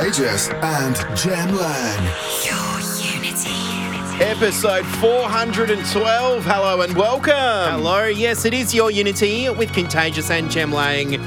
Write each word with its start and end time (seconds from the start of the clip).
Contagious 0.00 0.48
and 0.48 0.96
Jem 1.14 1.54
Lang. 1.54 2.04
Your 2.42 2.80
Unity. 3.20 4.24
Episode 4.24 4.86
412. 4.96 6.42
Hello 6.42 6.80
and 6.80 6.96
welcome. 6.96 7.34
Hello, 7.34 8.06
yes, 8.06 8.46
it 8.46 8.54
is 8.54 8.74
your 8.74 8.90
Unity 8.90 9.50
with 9.50 9.74
Contagious 9.74 10.30
and 10.30 10.50
Jem 10.50 10.72
Lang. 10.72 11.20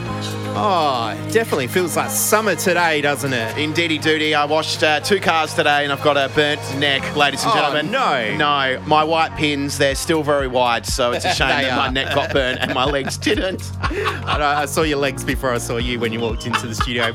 Oh, 0.65 1.09
it 1.09 1.33
definitely 1.33 1.67
feels 1.67 1.97
like 1.97 2.09
summer 2.09 2.55
today, 2.55 3.01
doesn't 3.01 3.33
it? 3.33 3.57
Indeedy 3.57 3.97
doody. 3.97 4.33
I 4.33 4.45
washed 4.45 4.81
uh, 4.81 5.01
two 5.01 5.19
cars 5.19 5.53
today 5.53 5.83
and 5.83 5.91
I've 5.91 6.01
got 6.01 6.15
a 6.15 6.33
burnt 6.33 6.61
neck, 6.79 7.17
ladies 7.17 7.43
and 7.43 7.51
Oh, 7.51 7.55
gentlemen. 7.55 7.91
no. 7.91 8.33
No, 8.37 8.81
my 8.87 9.03
white 9.03 9.35
pins, 9.35 9.77
they're 9.77 9.93
still 9.93 10.23
very 10.23 10.47
wide, 10.47 10.85
so 10.85 11.11
it's 11.11 11.25
a 11.25 11.33
shame 11.35 11.49
They 11.49 11.63
that 11.63 11.75
my 11.77 11.87
are. 11.87 11.91
neck 11.91 12.15
got 12.15 12.31
burnt 12.31 12.59
and 12.61 12.73
my 12.73 12.85
legs 12.85 13.17
didn't. 13.27 13.61
I, 13.81 14.37
know, 14.39 14.45
I 14.45 14.63
saw 14.65 14.83
your 14.83 14.99
legs 14.99 15.25
before 15.25 15.51
I 15.51 15.57
saw 15.57 15.75
you 15.77 15.99
when 15.99 16.13
you 16.13 16.21
walked 16.21 16.45
into 16.47 16.65
the 16.65 16.75
studio. 16.75 17.13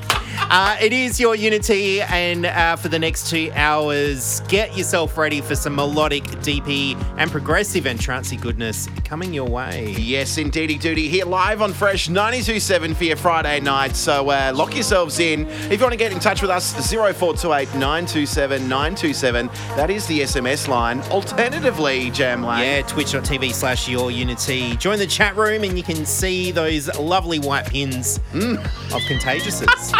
Uh, 0.50 0.76
it 0.80 0.92
is 0.92 1.18
your 1.18 1.34
Unity, 1.34 2.02
and 2.02 2.44
uh, 2.44 2.76
for 2.76 2.88
the 2.88 2.98
next 2.98 3.30
two 3.30 3.50
hours, 3.54 4.40
get 4.48 4.76
yourself 4.76 5.16
ready 5.16 5.40
for 5.40 5.54
some 5.54 5.74
melodic, 5.74 6.24
DP, 6.42 7.02
and 7.16 7.30
progressive 7.30 7.86
and 7.86 7.98
trancey 7.98 8.38
goodness 8.38 8.88
coming 9.04 9.32
your 9.32 9.48
way. 9.48 9.94
Yes, 9.98 10.36
indeedy 10.36 10.76
doody. 10.76 11.08
Here 11.08 11.24
live 11.24 11.62
on 11.62 11.72
Fresh 11.72 12.08
92.7 12.08 12.94
for 12.94 13.04
your 13.04 13.16
Friday 13.16 13.37
night. 13.42 13.96
So 13.96 14.30
uh, 14.30 14.52
lock 14.54 14.74
yourselves 14.74 15.18
in. 15.18 15.46
If 15.46 15.72
you 15.72 15.78
want 15.80 15.92
to 15.92 15.98
get 15.98 16.12
in 16.12 16.20
touch 16.20 16.42
with 16.42 16.50
us, 16.50 16.72
0428 16.90 17.74
927 17.74 18.68
927. 18.68 19.46
That 19.76 19.90
is 19.90 20.06
the 20.06 20.20
SMS 20.20 20.68
line. 20.68 21.00
Alternatively, 21.10 22.10
Jem 22.10 22.42
Lang. 22.42 22.62
Yeah, 22.62 22.82
twitch.tv 22.82 23.52
slash 23.52 23.88
your 23.88 24.10
unity. 24.10 24.76
Join 24.76 24.98
the 24.98 25.06
chat 25.06 25.36
room 25.36 25.64
and 25.64 25.76
you 25.76 25.84
can 25.84 26.04
see 26.04 26.50
those 26.50 26.88
lovely 26.98 27.38
white 27.38 27.66
pins 27.66 28.18
of 28.34 29.02
Contagiouses. 29.08 29.94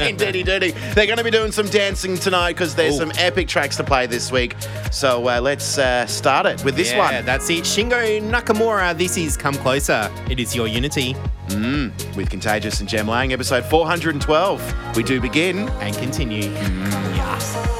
Indeedy 0.00 0.42
doody. 0.42 0.72
They're 0.94 1.06
going 1.06 1.18
to 1.18 1.24
be 1.24 1.30
doing 1.30 1.52
some 1.52 1.68
dancing 1.68 2.16
tonight 2.16 2.52
because 2.52 2.74
there's 2.74 2.94
Ooh. 2.96 2.98
some 2.98 3.12
epic 3.16 3.48
tracks 3.48 3.76
to 3.76 3.84
play 3.84 4.06
this 4.06 4.32
week. 4.32 4.56
So 4.90 5.28
uh, 5.28 5.40
let's 5.40 5.78
uh, 5.78 6.06
start 6.06 6.46
it 6.46 6.64
with 6.64 6.76
this 6.76 6.92
yeah, 6.92 7.16
one 7.16 7.24
that's 7.24 7.48
it. 7.50 7.64
Shingo 7.64 8.20
Nakamura, 8.22 8.96
this 8.96 9.16
is 9.16 9.36
Come 9.36 9.54
Closer. 9.54 10.10
It 10.28 10.40
is 10.40 10.54
your 10.54 10.66
unity 10.66 11.14
Mm. 11.50 12.16
with 12.16 12.30
Contagious 12.30 12.80
and 12.80 12.88
Jem 12.88 13.08
Lang, 13.08 13.32
episode 13.32 13.64
412. 13.64 14.96
We 14.96 15.02
do 15.02 15.20
begin. 15.20 15.68
and 15.80 15.96
continue. 15.96 16.50
Mm. 16.54 17.10
This 17.34 17.79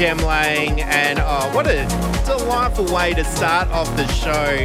Jem 0.00 0.16
Lang. 0.16 0.80
And 0.80 1.18
oh, 1.18 1.54
what 1.54 1.66
a 1.66 1.86
delightful 2.24 2.86
way 2.86 3.12
to 3.12 3.22
start 3.22 3.68
off 3.68 3.86
the 3.98 4.06
show. 4.06 4.56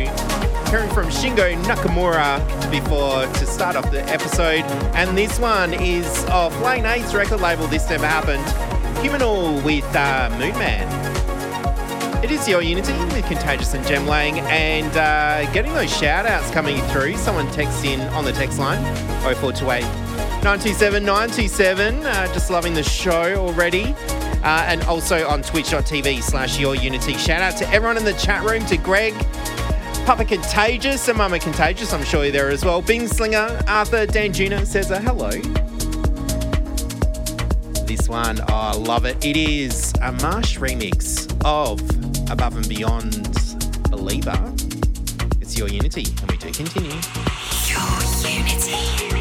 Hearing 0.72 0.90
from 0.92 1.08
Shingo 1.08 1.62
Nakamura 1.64 2.40
before 2.72 3.26
to 3.26 3.46
start 3.46 3.76
off 3.76 3.92
the 3.92 4.02
episode. 4.04 4.64
And 4.96 5.18
this 5.18 5.38
one 5.38 5.74
is 5.74 6.24
off 6.28 6.58
Lane 6.62 6.86
8's 6.86 7.14
record 7.14 7.42
label, 7.42 7.68
This 7.68 7.90
Never 7.90 8.08
Happened. 8.08 8.46
Huminal 9.04 9.62
with 9.66 9.84
uh, 9.94 10.30
Moonman. 10.40 12.24
It 12.24 12.32
is 12.32 12.48
your 12.48 12.62
Unity 12.62 12.94
with 13.14 13.26
Contagious 13.26 13.74
and 13.74 13.86
Jem 13.86 14.08
Lang, 14.08 14.40
and 14.40 14.96
uh, 14.96 15.52
getting 15.52 15.74
those 15.74 15.94
shout 15.94 16.26
outs 16.26 16.50
coming 16.52 16.82
through. 16.92 17.18
Someone 17.18 17.52
texts 17.52 17.84
in 17.84 18.00
on 18.14 18.24
the 18.24 18.32
text 18.32 18.58
line 18.58 18.82
0428 19.20 19.82
927 20.46 21.04
927. 21.04 22.06
Uh, 22.06 22.26
just 22.28 22.50
loving 22.50 22.74
the 22.74 22.84
show 22.84 23.36
already. 23.36 23.94
Uh, 24.46 24.64
and 24.68 24.84
also 24.84 25.28
on 25.28 25.42
twitch.tv 25.42 26.22
slash 26.22 26.60
your 26.60 26.76
unity. 26.76 27.14
Shout 27.16 27.42
out 27.42 27.58
to 27.58 27.68
everyone 27.70 27.98
in 27.98 28.06
the 28.06 28.14
chat 28.14 28.44
room, 28.44 28.64
to 28.68 28.78
Greg, 28.78 29.16
Papa 30.06 30.24
Contagious, 30.24 31.08
and 31.08 31.18
Mama 31.18 31.40
Contagious, 31.40 31.92
I'm 31.92 32.04
sure 32.04 32.26
you're 32.26 32.32
there 32.32 32.50
as 32.50 32.64
well. 32.64 32.80
Bing 32.80 33.08
Slinger, 33.08 33.60
Arthur, 33.68 34.06
Dan 34.06 34.32
Juno 34.32 34.64
says 34.64 34.92
a 34.92 35.00
hello. 35.00 35.32
This 37.88 38.08
one, 38.08 38.40
oh, 38.42 38.46
I 38.54 38.74
love 38.74 39.06
it. 39.06 39.26
It 39.26 39.36
is 39.36 39.94
a 40.04 40.12
Marsh 40.12 40.60
remix 40.60 41.26
of 41.44 41.82
Above 42.30 42.56
and 42.56 42.70
Beyond 42.70 43.24
Believer. 43.90 44.54
It's 45.42 45.58
your 45.58 45.70
Unity, 45.70 46.06
and 46.22 46.30
we 46.30 46.38
do 46.38 46.52
continue. 46.52 47.02
Your 47.68 48.32
Unity. 48.32 49.15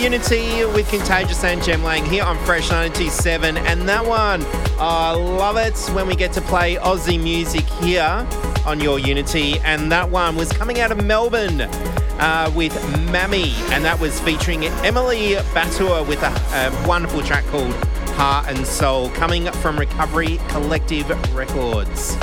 Unity 0.00 0.64
with 0.64 0.88
Contagious 0.88 1.44
and 1.44 1.62
Jem 1.62 1.84
Lang 1.84 2.06
here 2.06 2.24
on 2.24 2.38
Fresh 2.46 2.70
97. 2.70 3.58
And 3.58 3.86
that 3.86 4.06
one, 4.06 4.42
I 4.78 5.12
love 5.12 5.58
it 5.58 5.76
when 5.94 6.06
we 6.06 6.16
get 6.16 6.32
to 6.32 6.40
play 6.40 6.76
Aussie 6.76 7.22
music 7.22 7.66
here 7.82 8.26
on 8.64 8.80
Your 8.80 8.98
Unity. 8.98 9.58
And 9.60 9.92
that 9.92 10.08
one 10.08 10.36
was 10.36 10.50
coming 10.52 10.80
out 10.80 10.90
of 10.90 11.04
Melbourne 11.04 11.60
uh, 11.60 12.50
with 12.56 12.72
Mami. 13.12 13.52
And 13.72 13.84
that 13.84 14.00
was 14.00 14.18
featuring 14.20 14.64
Emile 14.64 15.42
Battour 15.52 16.06
with 16.08 16.22
a, 16.22 16.28
a 16.28 16.88
wonderful 16.88 17.22
track 17.22 17.44
called 17.48 17.74
Heart 18.14 18.48
and 18.48 18.66
Soul 18.66 19.10
coming 19.10 19.52
from 19.52 19.78
Recovery 19.78 20.38
Collective 20.48 21.10
Records. 21.34 22.16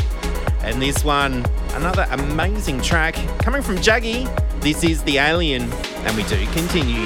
And 0.62 0.82
this 0.82 1.04
one, 1.04 1.46
another 1.74 2.08
amazing 2.10 2.82
track 2.82 3.14
coming 3.38 3.62
from 3.62 3.76
Jaggy. 3.78 4.26
This 4.68 4.84
is 4.84 5.02
The 5.04 5.18
Alien, 5.18 5.64
and 5.72 6.18
we 6.18 6.24
do 6.24 6.46
continue. 6.48 7.06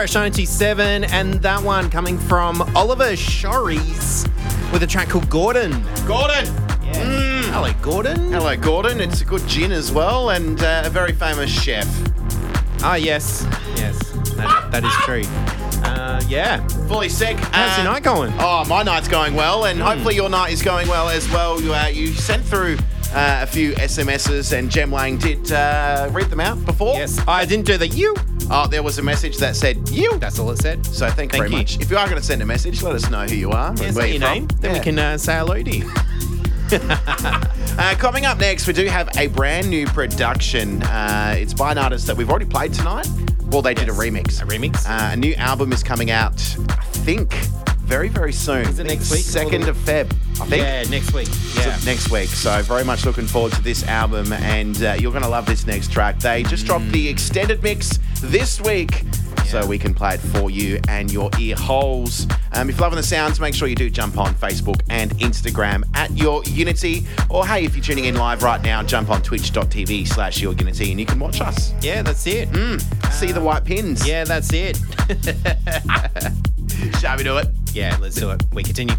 Fresh 0.00 0.14
97, 0.14 1.04
and 1.04 1.34
that 1.42 1.62
one 1.62 1.90
coming 1.90 2.18
from 2.18 2.62
Oliver 2.74 3.12
Schories 3.16 4.24
with 4.72 4.82
a 4.82 4.86
track 4.86 5.10
called 5.10 5.28
Gordon. 5.28 5.72
Gordon. 6.06 6.46
Yes. 6.82 7.44
Hello, 7.48 7.70
Gordon. 7.82 8.32
Hello, 8.32 8.56
Gordon. 8.56 8.98
It's 8.98 9.20
a 9.20 9.26
good 9.26 9.46
gin 9.46 9.70
as 9.72 9.92
well, 9.92 10.30
and 10.30 10.58
uh, 10.62 10.84
a 10.86 10.88
very 10.88 11.12
famous 11.12 11.50
chef. 11.50 11.86
Ah, 12.82 12.94
yes, 12.94 13.46
yes, 13.76 13.98
that, 14.36 14.68
that 14.70 14.84
is 14.84 14.92
true. 15.04 15.20
Uh, 15.84 16.18
yeah, 16.28 16.66
Fully 16.88 17.10
sick. 17.10 17.36
how's 17.36 17.76
your 17.76 17.86
Uh, 17.86 17.92
night 17.92 18.02
going? 18.02 18.32
Oh, 18.38 18.64
my 18.70 18.82
night's 18.82 19.06
going 19.06 19.34
well, 19.34 19.66
and 19.66 19.78
hopefully 19.82 20.14
your 20.14 20.30
night 20.30 20.50
is 20.54 20.62
going 20.62 20.88
well 20.88 21.10
as 21.10 21.28
well. 21.30 21.60
You, 21.60 21.74
uh, 21.74 21.88
you 21.88 22.06
sent 22.14 22.42
through 22.42 22.78
uh, 23.12 23.40
a 23.42 23.46
few 23.46 23.72
SMSs, 23.72 24.56
and 24.58 24.70
Jem 24.70 24.90
Lang 24.92 25.18
did 25.18 25.52
uh, 25.52 26.08
read 26.10 26.30
them 26.30 26.40
out 26.40 26.64
before. 26.64 26.94
Yes, 26.94 27.20
I 27.28 27.44
didn't 27.44 27.66
do 27.66 27.76
the 27.76 27.86
you. 27.86 28.16
Oh, 28.52 28.66
there 28.66 28.82
was 28.82 28.98
a 28.98 29.02
message 29.02 29.36
that 29.38 29.54
said 29.54 29.88
you. 29.90 30.18
That's 30.18 30.38
all 30.40 30.50
it 30.50 30.58
said. 30.58 30.84
So 30.84 31.08
thank, 31.08 31.32
you 31.32 31.38
Thank 31.38 31.42
very 31.42 31.50
you. 31.50 31.56
much. 31.58 31.78
If 31.80 31.88
you 31.90 31.96
are 31.96 32.06
going 32.06 32.18
to 32.20 32.26
send 32.26 32.42
a 32.42 32.46
message, 32.46 32.82
let 32.82 32.94
us 32.96 33.08
know 33.08 33.24
who 33.24 33.36
you 33.36 33.50
are 33.52 33.72
Yeah, 33.76 33.84
and 33.84 33.96
where 33.96 34.06
you're 34.06 34.16
your 34.18 34.22
from. 34.28 34.34
name? 34.38 34.46
Then 34.60 34.72
we 34.72 34.80
can 34.80 34.98
uh, 34.98 35.18
say 35.18 35.36
hello 35.38 35.62
to 35.62 35.70
you. 35.76 35.90
Uh, 37.78 37.94
coming 37.98 38.26
up 38.26 38.38
next, 38.38 38.66
we 38.66 38.72
do 38.74 38.84
have 38.86 39.08
a 39.16 39.28
brand 39.28 39.70
new 39.70 39.86
production. 39.86 40.82
Uh, 40.82 41.34
it's 41.38 41.54
by 41.54 41.72
an 41.72 41.78
artist 41.78 42.06
that 42.06 42.16
we've 42.16 42.28
already 42.28 42.44
played 42.44 42.74
tonight. 42.74 43.08
Well, 43.46 43.62
they 43.62 43.72
did 43.74 43.88
a 43.88 43.92
remix. 43.92 44.42
A 44.42 44.44
remix? 44.44 44.84
Uh, 44.86 45.12
a 45.12 45.16
new 45.16 45.32
album 45.34 45.72
is 45.72 45.82
coming 45.82 46.10
out, 46.10 46.34
I 46.68 46.74
think, 46.92 47.32
very, 47.90 48.08
very 48.08 48.32
soon. 48.32 48.68
Is 48.68 48.78
it 48.78 48.84
next 48.86 49.10
week? 49.10 49.22
Second 49.22 49.68
of 49.68 49.76
Feb, 49.76 50.06
I 50.40 50.46
think. 50.46 50.62
Yeah, 50.62 50.84
next 50.84 51.12
week. 51.12 51.26
Yeah. 51.56 51.74
So 51.76 51.84
next 51.90 52.08
week. 52.10 52.28
So 52.28 52.62
very 52.62 52.84
much 52.84 53.04
looking 53.04 53.26
forward 53.26 53.52
to 53.54 53.62
this 53.62 53.84
album, 53.88 54.32
and 54.32 54.80
uh, 54.80 54.96
you're 55.00 55.10
going 55.10 55.24
to 55.24 55.28
love 55.28 55.44
this 55.44 55.66
next 55.66 55.90
track. 55.90 56.20
They 56.20 56.44
just 56.44 56.66
dropped 56.66 56.88
the 56.92 57.08
extended 57.08 57.64
mix 57.64 57.98
this 58.22 58.60
week. 58.60 59.02
So 59.46 59.62
Mm. 59.62 59.66
We 59.66 59.78
can 59.80 59.92
play 59.94 60.14
it 60.14 60.20
for 60.20 60.48
you 60.48 60.78
and 60.86 61.10
your 61.12 61.28
ear 61.40 61.56
holes. 61.56 62.28
Um, 62.52 62.70
if 62.70 62.76
you're 62.76 62.82
loving 62.82 62.98
the 62.98 63.02
sounds, 63.02 63.40
make 63.40 63.52
sure 63.52 63.66
you 63.66 63.74
do 63.74 63.90
jump 63.90 64.16
on 64.16 64.32
Facebook 64.36 64.80
and 64.88 65.10
Instagram 65.18 65.82
at 65.96 66.16
Your 66.16 66.44
Unity. 66.44 67.04
Or 67.28 67.44
hey, 67.44 67.64
if 67.64 67.74
you're 67.74 67.82
tuning 67.82 68.04
in 68.04 68.14
live 68.14 68.44
right 68.44 68.62
now, 68.62 68.84
jump 68.84 69.10
on 69.10 69.22
twitch.tv 69.22 70.06
slash 70.06 70.40
Your 70.40 70.52
Unity 70.52 70.92
and 70.92 71.00
you 71.00 71.06
can 71.06 71.18
watch 71.18 71.40
us. 71.40 71.72
yeah, 71.82 72.02
that's 72.02 72.24
it. 72.28 72.48
See 73.10 73.32
the 73.32 73.40
white 73.40 73.64
pins. 73.64 74.06
Yeah, 74.06 74.22
that's 74.22 74.52
it. 74.52 74.78
Shall 77.00 77.16
we 77.16 77.24
do 77.24 77.38
it? 77.38 77.48
Yeah, 77.72 77.96
let's 78.00 78.16
do 78.16 78.30
it. 78.30 78.42
We 78.52 78.64
continue. 78.64 78.96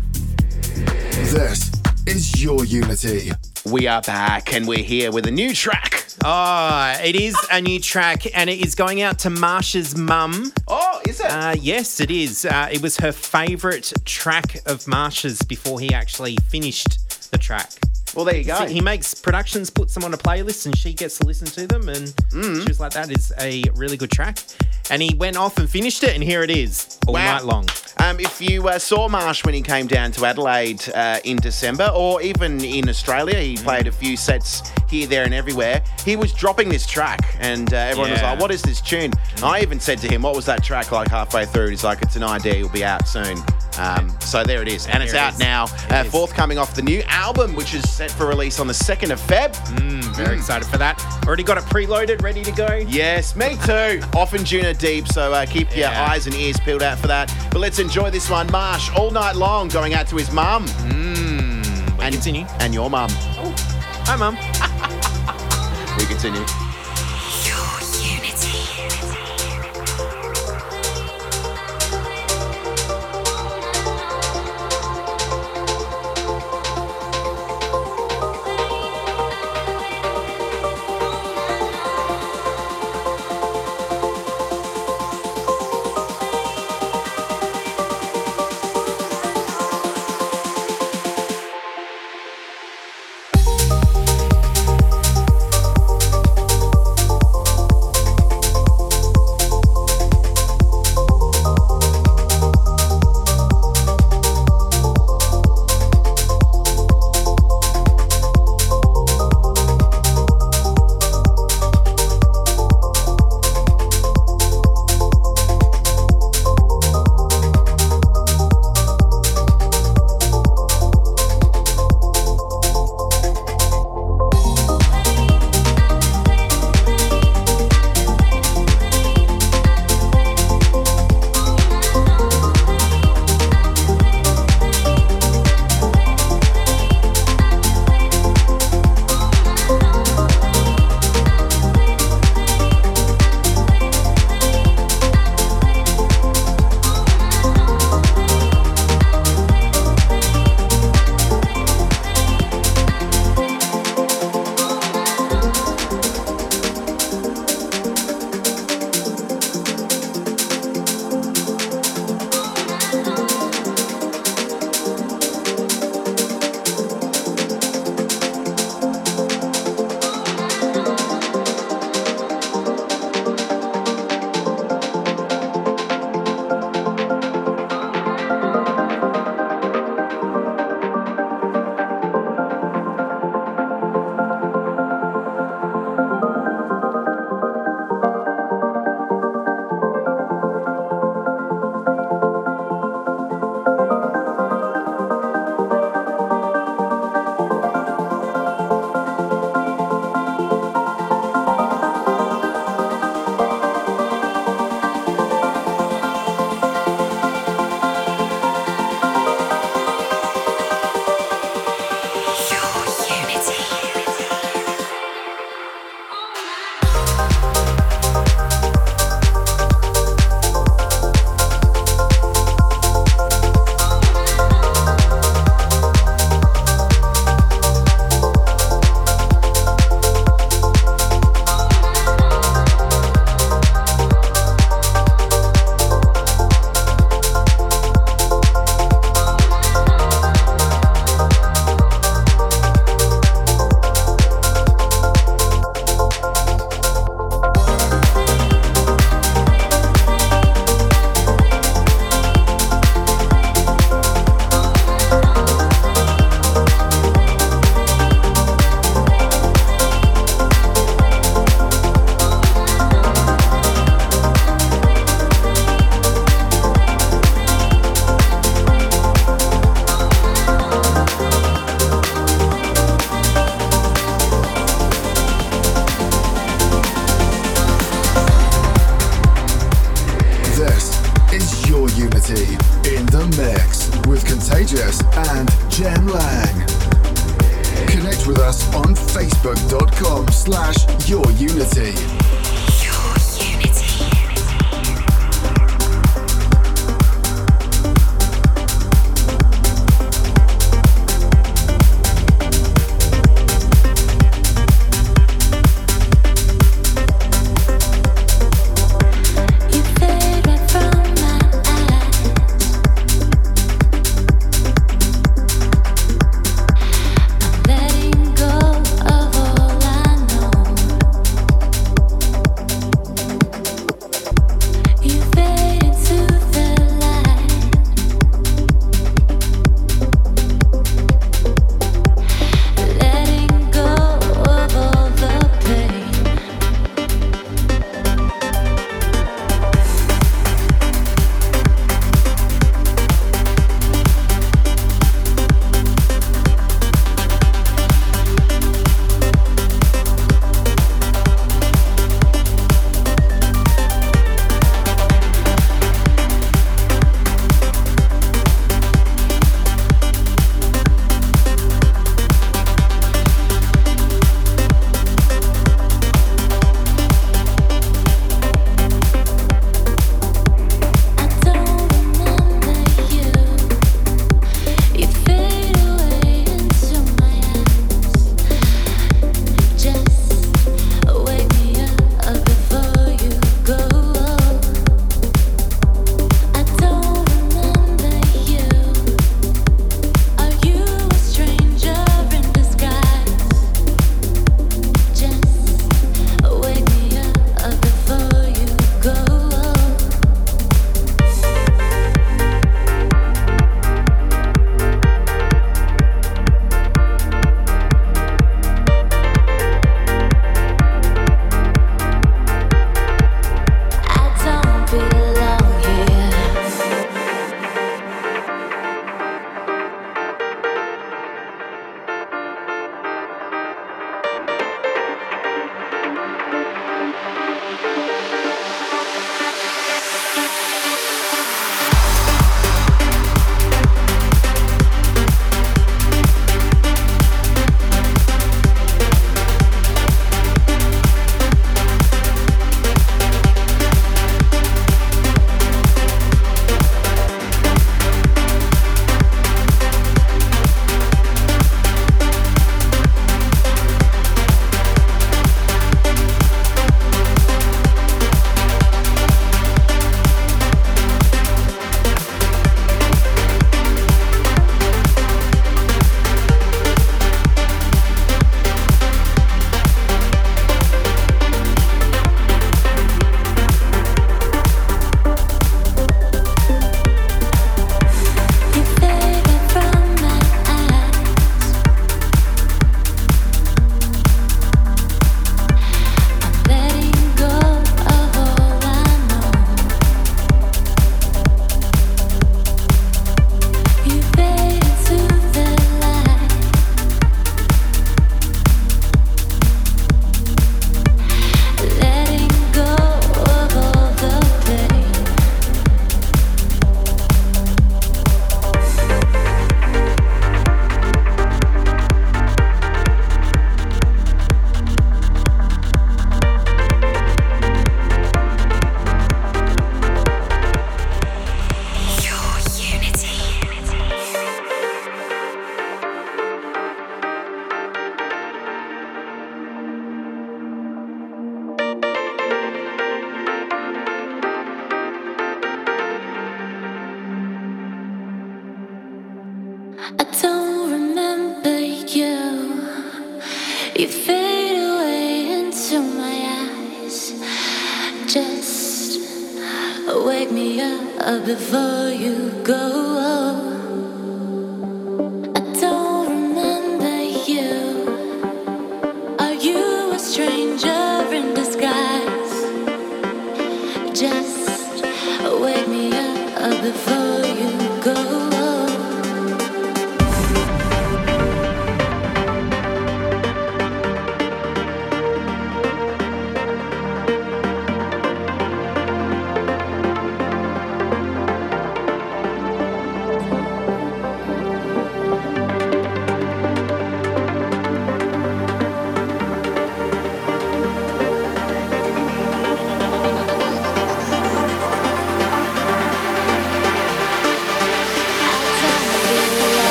This 0.75 1.71
is 2.07 2.41
Your 2.41 2.63
Unity. 2.63 3.31
We 3.65 3.87
are 3.87 4.01
back 4.01 4.53
and 4.53 4.65
we're 4.65 4.83
here 4.83 5.11
with 5.11 5.27
a 5.27 5.31
new 5.31 5.53
track. 5.53 6.07
Oh, 6.23 6.93
it 7.03 7.15
is 7.15 7.35
a 7.51 7.59
new 7.61 7.79
track, 7.79 8.25
and 8.35 8.49
it 8.49 8.63
is 8.63 8.75
going 8.75 9.01
out 9.01 9.19
to 9.19 9.29
Marsh's 9.29 9.97
mum. 9.97 10.53
Oh, 10.67 11.01
is 11.07 11.19
it? 11.19 11.25
Uh, 11.25 11.55
yes, 11.59 11.99
it 11.99 12.11
is. 12.11 12.45
Uh, 12.45 12.69
it 12.71 12.81
was 12.81 12.97
her 12.97 13.11
favourite 13.11 13.91
track 14.05 14.61
of 14.67 14.87
Marsh's 14.87 15.41
before 15.41 15.79
he 15.79 15.93
actually 15.93 16.37
finished 16.47 17.31
the 17.31 17.37
track. 17.37 17.71
Well, 18.15 18.25
there 18.25 18.35
you 18.37 18.43
go. 18.43 18.65
He 18.67 18.81
makes 18.81 19.13
productions, 19.13 19.69
puts 19.69 19.93
them 19.93 20.03
on 20.03 20.13
a 20.13 20.17
playlist, 20.17 20.65
and 20.65 20.77
she 20.77 20.93
gets 20.93 21.17
to 21.19 21.25
listen 21.25 21.47
to 21.47 21.67
them. 21.67 21.87
And 21.89 22.07
Mm. 22.31 22.61
she 22.63 22.67
was 22.67 22.79
like, 22.79 22.91
"That 22.93 23.09
is 23.11 23.31
a 23.39 23.63
really 23.75 23.97
good 23.97 24.11
track." 24.11 24.39
And 24.89 25.01
he 25.01 25.13
went 25.15 25.37
off 25.37 25.57
and 25.57 25.69
finished 25.69 26.03
it, 26.03 26.13
and 26.15 26.23
here 26.23 26.43
it 26.43 26.49
is 26.51 26.97
all 27.07 27.13
Wow. 27.13 27.33
night 27.35 27.45
long. 27.45 27.67
Um, 27.97 28.19
if 28.19 28.41
you 28.41 28.67
uh, 28.67 28.79
saw 28.79 29.07
Marsh 29.07 29.45
when 29.45 29.53
he 29.53 29.61
came 29.61 29.85
down 29.87 30.11
to 30.13 30.25
Adelaide 30.25 30.81
uh, 30.93 31.19
in 31.23 31.37
December, 31.37 31.89
or 31.93 32.21
even 32.21 32.63
in 32.63 32.89
Australia, 32.89 33.37
he 33.39 33.55
Mm. 33.55 33.63
played 33.63 33.87
a 33.87 33.91
few 33.91 34.17
sets 34.17 34.63
here, 34.89 35.07
there, 35.07 35.23
and 35.23 35.33
everywhere. 35.33 35.81
He 36.03 36.15
was 36.15 36.33
dropping 36.33 36.67
this 36.69 36.85
track, 36.85 37.35
and 37.39 37.73
uh, 37.73 37.77
everyone 37.77 38.11
was 38.11 38.21
like, 38.21 38.39
"What 38.39 38.51
is 38.51 38.61
this 38.63 38.81
tune?" 38.81 39.11
And 39.35 39.43
I 39.45 39.61
even 39.61 39.79
said 39.79 39.99
to 39.99 40.07
him, 40.07 40.23
"What 40.23 40.35
was 40.35 40.45
that 40.45 40.63
track 40.63 40.91
like?" 40.91 41.09
Halfway 41.09 41.45
through, 41.45 41.69
he's 41.69 41.83
like, 41.83 42.01
"It's 42.01 42.15
an 42.17 42.23
idea. 42.23 42.55
It'll 42.55 42.69
be 42.69 42.83
out 42.83 43.07
soon." 43.07 43.37
Um, 43.81 44.09
so 44.19 44.43
there 44.43 44.61
it 44.61 44.67
is, 44.67 44.85
and 44.87 45.01
it's 45.01 45.11
There 45.13 45.21
it 45.21 45.25
out 45.25 45.33
is. 45.33 45.39
now, 45.39 45.63
It 45.65 45.91
uh, 45.91 46.03
forthcoming 46.05 46.57
off 46.59 46.75
the 46.75 46.81
new 46.83 47.01
album, 47.07 47.55
which 47.55 47.73
is 47.73 47.89
set 47.89 48.11
for 48.11 48.27
release 48.27 48.59
on 48.59 48.67
the 48.67 48.73
second 48.73 49.11
of 49.11 49.19
Feb. 49.21 49.53
Mm, 49.77 50.03
very 50.15 50.35
excited 50.35 50.67
for 50.67 50.77
that. 50.77 51.01
Already 51.25 51.43
got 51.43 51.57
it 51.57 51.63
preloaded, 51.65 52.21
ready 52.21 52.43
to 52.43 52.51
go. 52.51 52.75
Yes, 52.87 53.35
me 53.35 53.57
too. 53.65 54.01
Off 54.15 54.31
Anjunadeep, 54.33 55.07
so 55.11 55.33
uh, 55.33 55.45
keep 55.45 55.75
your 55.75 55.89
eyes 55.89 56.27
and 56.27 56.35
ears 56.35 56.59
peeled 56.59 56.83
out 56.83 56.99
for 56.99 57.07
that. 57.07 57.33
But 57.51 57.59
let's 57.59 57.79
enjoy 57.79 58.11
this 58.11 58.29
one. 58.29 58.49
Marsh, 58.51 58.89
all 58.95 59.09
night 59.11 59.35
long, 59.35 59.67
going 59.69 59.93
out 59.95 60.07
to 60.09 60.15
his 60.17 60.31
mum 60.31 60.65
Mm, 60.67 61.99
and 62.01 62.13
continue. 62.13 62.45
and 62.59 62.73
your 62.73 62.89
mum. 62.89 63.09
Hi, 63.11 64.15
mum. 64.15 64.37
We 65.97 66.05
continue. 66.05 66.43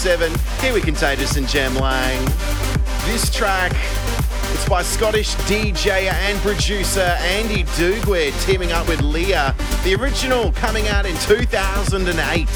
92.7. 0.00 0.62
Here 0.62 0.72
with 0.72 0.84
Contagious 0.84 1.36
and 1.36 1.46
Jem 1.46 1.74
Lang. 1.74 2.24
This 3.04 3.30
track, 3.34 3.72
it's 4.52 4.66
by 4.66 4.82
Scottish 4.82 5.34
DJ 5.46 6.10
and 6.10 6.38
producer 6.38 7.00
Andy 7.00 7.64
Duguid 7.64 8.32
teaming 8.46 8.72
up 8.72 8.88
with 8.88 9.02
Leah. 9.02 9.54
The 9.84 9.94
original 9.94 10.52
coming 10.52 10.88
out 10.88 11.04
in 11.04 11.14
2008. 11.18 12.46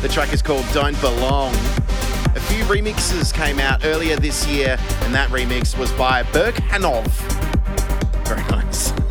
The 0.00 0.08
track 0.08 0.32
is 0.32 0.42
called 0.42 0.64
Don't 0.72 0.98
Belong. 1.00 1.52
A 2.36 2.40
few 2.40 2.62
remixes 2.64 3.34
came 3.34 3.58
out 3.58 3.84
earlier 3.84 4.14
this 4.14 4.46
year, 4.46 4.76
and 5.00 5.12
that 5.12 5.28
remix 5.30 5.76
was 5.76 5.90
by 5.92 6.22
Burkhanov. 6.24 7.06
Very 8.26 8.42
nice. 8.48 8.92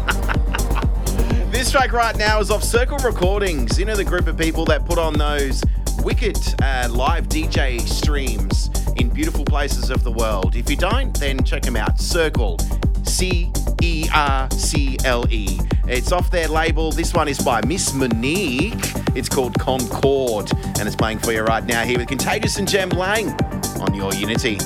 This 1.51 1.69
track 1.69 1.91
right 1.91 2.15
now 2.17 2.39
is 2.39 2.49
off 2.49 2.63
Cercle 2.63 2.97
Recordings. 3.03 3.77
You 3.77 3.85
know, 3.85 3.95
the 3.95 4.05
group 4.05 4.25
of 4.25 4.35
people 4.35 4.65
that 4.65 4.83
put 4.85 4.97
on 4.97 5.13
those 5.13 5.61
wicked 6.03 6.37
uh, 6.61 6.87
live 6.91 7.27
DJ 7.27 7.79
streams 7.81 8.69
in 8.97 9.09
beautiful 9.09 9.45
places 9.45 9.89
of 9.89 10.03
the 10.03 10.11
world. 10.11 10.55
If 10.55 10.69
you 10.69 10.75
don't, 10.75 11.17
then 11.19 11.43
check 11.43 11.63
them 11.63 11.75
out. 11.75 11.99
Circle. 11.99 12.57
C 13.03 13.51
E 13.81 14.07
R 14.13 14.49
C 14.51 14.97
L 15.05 15.25
E. 15.29 15.59
It's 15.87 16.11
off 16.11 16.29
their 16.31 16.47
label. 16.47 16.91
This 16.91 17.13
one 17.13 17.27
is 17.27 17.39
by 17.39 17.65
Miss 17.65 17.93
Monique. 17.93 18.73
It's 19.15 19.29
called 19.29 19.57
Concorde, 19.59 20.51
and 20.79 20.87
it's 20.87 20.95
playing 20.95 21.19
for 21.19 21.31
you 21.31 21.41
right 21.41 21.65
now 21.65 21.83
here 21.83 21.97
with 21.97 22.07
Contagious 22.07 22.57
and 22.57 22.67
Jem 22.67 22.89
Lang 22.89 23.29
on 23.81 23.93
your 23.93 24.13
Unity. 24.13 24.57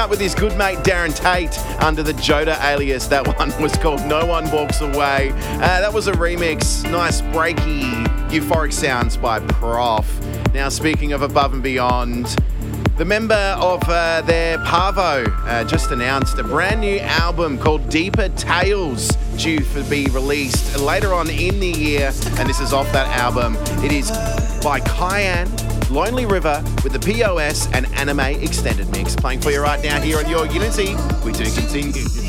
Up 0.00 0.08
with 0.08 0.18
his 0.18 0.34
good 0.34 0.56
mate 0.56 0.78
Darren 0.78 1.14
Tate 1.14 1.58
under 1.82 2.02
the 2.02 2.14
Joda 2.14 2.58
alias. 2.64 3.06
That 3.06 3.26
one 3.38 3.52
was 3.60 3.76
called 3.76 4.02
No 4.06 4.24
One 4.24 4.50
Walks 4.50 4.80
Away. 4.80 5.30
Uh, 5.34 5.58
that 5.58 5.92
was 5.92 6.08
a 6.08 6.12
remix. 6.12 6.90
Nice 6.90 7.20
breaky, 7.20 7.82
euphoric 8.30 8.72
sounds 8.72 9.18
by 9.18 9.40
PROFF. 9.40 10.08
Now, 10.54 10.70
speaking 10.70 11.12
of 11.12 11.20
Above 11.20 11.52
and 11.52 11.62
Beyond, 11.62 12.34
the 12.96 13.04
member 13.04 13.34
of 13.34 13.82
uh, 13.90 14.22
their 14.22 14.56
Paavo 14.60 15.26
uh, 15.46 15.64
just 15.64 15.90
announced 15.90 16.38
a 16.38 16.44
brand 16.44 16.80
new 16.80 16.98
album 17.00 17.58
called 17.58 17.86
Deeper 17.90 18.30
Tales, 18.30 19.08
due 19.36 19.60
to 19.60 19.82
be 19.84 20.06
released 20.06 20.78
later 20.78 21.12
on 21.12 21.28
in 21.28 21.60
the 21.60 21.72
year. 21.72 22.10
And 22.38 22.48
this 22.48 22.60
is 22.60 22.72
off 22.72 22.90
that 22.92 23.08
album. 23.18 23.54
It 23.84 23.92
is 23.92 24.10
by 24.62 24.80
Kyan, 24.80 25.48
Lonely 25.90 26.24
River, 26.24 26.62
with 26.84 26.92
the 26.92 27.00
POS 27.00 27.66
and 27.72 27.86
aname 27.86 28.42
Extended 28.42 28.88
Mix. 28.90 29.16
Playing 29.16 29.40
for 29.40 29.50
you 29.50 29.60
right 29.60 29.82
now 29.82 30.00
here 30.00 30.18
on 30.18 30.28
Your 30.28 30.46
Unity. 30.46 30.94
We 31.24 31.32
do 31.32 31.44
continue. 31.50 32.19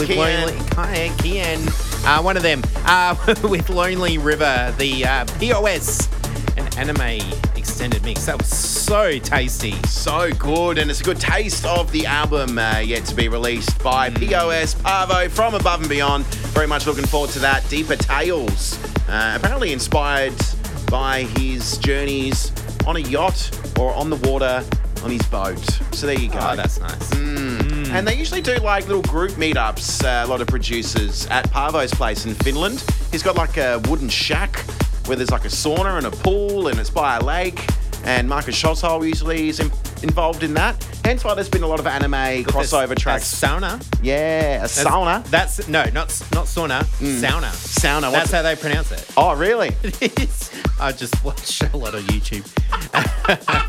With 0.00 0.08
Kian. 0.08 0.46
Lonely. 0.46 0.52
Kian, 0.70 1.10
Kian. 1.18 2.06
Uh, 2.06 2.22
one 2.22 2.36
of 2.38 2.42
them. 2.42 2.62
Uh, 2.86 3.14
with 3.48 3.68
Lonely 3.68 4.16
River, 4.16 4.74
the 4.78 5.04
uh, 5.04 5.26
POS 5.38 6.08
and 6.56 6.66
aname 6.72 7.20
Extended 7.56 8.02
Mix. 8.02 8.24
That 8.24 8.38
was 8.38 8.48
so 8.48 9.18
tasty. 9.18 9.72
So 9.82 10.32
good, 10.32 10.78
and 10.78 10.90
it's 10.90 11.02
a 11.02 11.04
good 11.04 11.20
taste 11.20 11.66
of 11.66 11.92
the 11.92 12.06
album 12.06 12.58
uh, 12.58 12.78
yet 12.78 13.04
to 13.06 13.14
be 13.14 13.28
released 13.28 13.82
by 13.84 14.08
POS 14.08 14.74
Paavo 14.76 15.30
from 15.30 15.54
Above 15.54 15.80
and 15.80 15.88
Beyond. 15.90 16.24
Very 16.54 16.66
much 16.66 16.86
looking 16.86 17.04
forward 17.06 17.30
to 17.32 17.38
that. 17.40 17.68
Deeper 17.68 17.96
Tales, 17.96 18.82
uh, 19.06 19.36
apparently 19.38 19.74
inspired 19.74 20.34
by 20.90 21.24
his 21.36 21.76
journeys 21.76 22.52
on 22.86 22.96
a 22.96 23.00
yacht 23.00 23.50
or 23.78 23.92
on 23.92 24.08
the 24.08 24.16
water 24.16 24.64
on 25.02 25.10
his 25.10 25.22
boat. 25.24 25.60
So 25.92 26.06
there 26.06 26.18
you 26.18 26.30
go. 26.30 26.38
Oh, 26.40 26.56
that's 26.56 26.80
nice. 26.80 26.99
And 27.92 28.06
they 28.06 28.16
usually 28.16 28.40
do 28.40 28.54
like 28.56 28.86
little 28.86 29.02
group 29.02 29.32
meetups, 29.32 30.04
uh, 30.04 30.26
a 30.26 30.28
lot 30.28 30.40
of 30.40 30.46
producers 30.46 31.26
at 31.26 31.48
Paavo's 31.50 31.92
place 31.92 32.24
in 32.24 32.34
Finland. 32.34 32.84
He's 33.10 33.22
got 33.22 33.36
like 33.36 33.56
a 33.56 33.80
wooden 33.88 34.08
shack 34.08 34.58
where 35.06 35.16
there's 35.16 35.30
like 35.30 35.44
a 35.44 35.48
sauna 35.48 35.96
and 35.98 36.06
a 36.06 36.10
pool 36.10 36.68
and 36.68 36.78
it's 36.78 36.90
by 36.90 37.16
a 37.16 37.24
lake. 37.24 37.64
And 38.04 38.26
Marcus 38.28 38.60
Schotzhol 38.60 39.06
usually 39.06 39.50
is 39.50 39.60
in- 39.60 39.70
involved 40.02 40.42
in 40.42 40.54
that. 40.54 40.82
Hence 41.04 41.22
why 41.22 41.34
there's 41.34 41.50
been 41.50 41.62
a 41.62 41.66
lot 41.66 41.80
of 41.80 41.86
aname 41.86 42.44
crossover 42.44 42.96
tracks. 42.96 43.38
there's 43.40 43.52
Sauna. 43.52 43.84
yeah, 44.02 44.16
a 44.64 44.68
That's- 44.68 44.84
sauna. 44.84 45.24
That's 45.26 45.68
no, 45.68 45.82
not 45.84 45.92
not 46.32 46.46
sauna. 46.46 46.84
Sauna. 46.84 47.50
Sauna. 47.50 48.10
That's 48.12 48.30
how 48.30 48.40
they 48.42 48.56
pronounce 48.56 48.90
it. 48.92 49.04
oh, 49.18 49.34
really? 49.36 49.72
I 50.80 50.92
just 50.92 51.22
watch 51.24 51.60
a 51.60 51.76
lot 51.76 51.94
of 51.94 52.02
YouTube. 52.04 52.46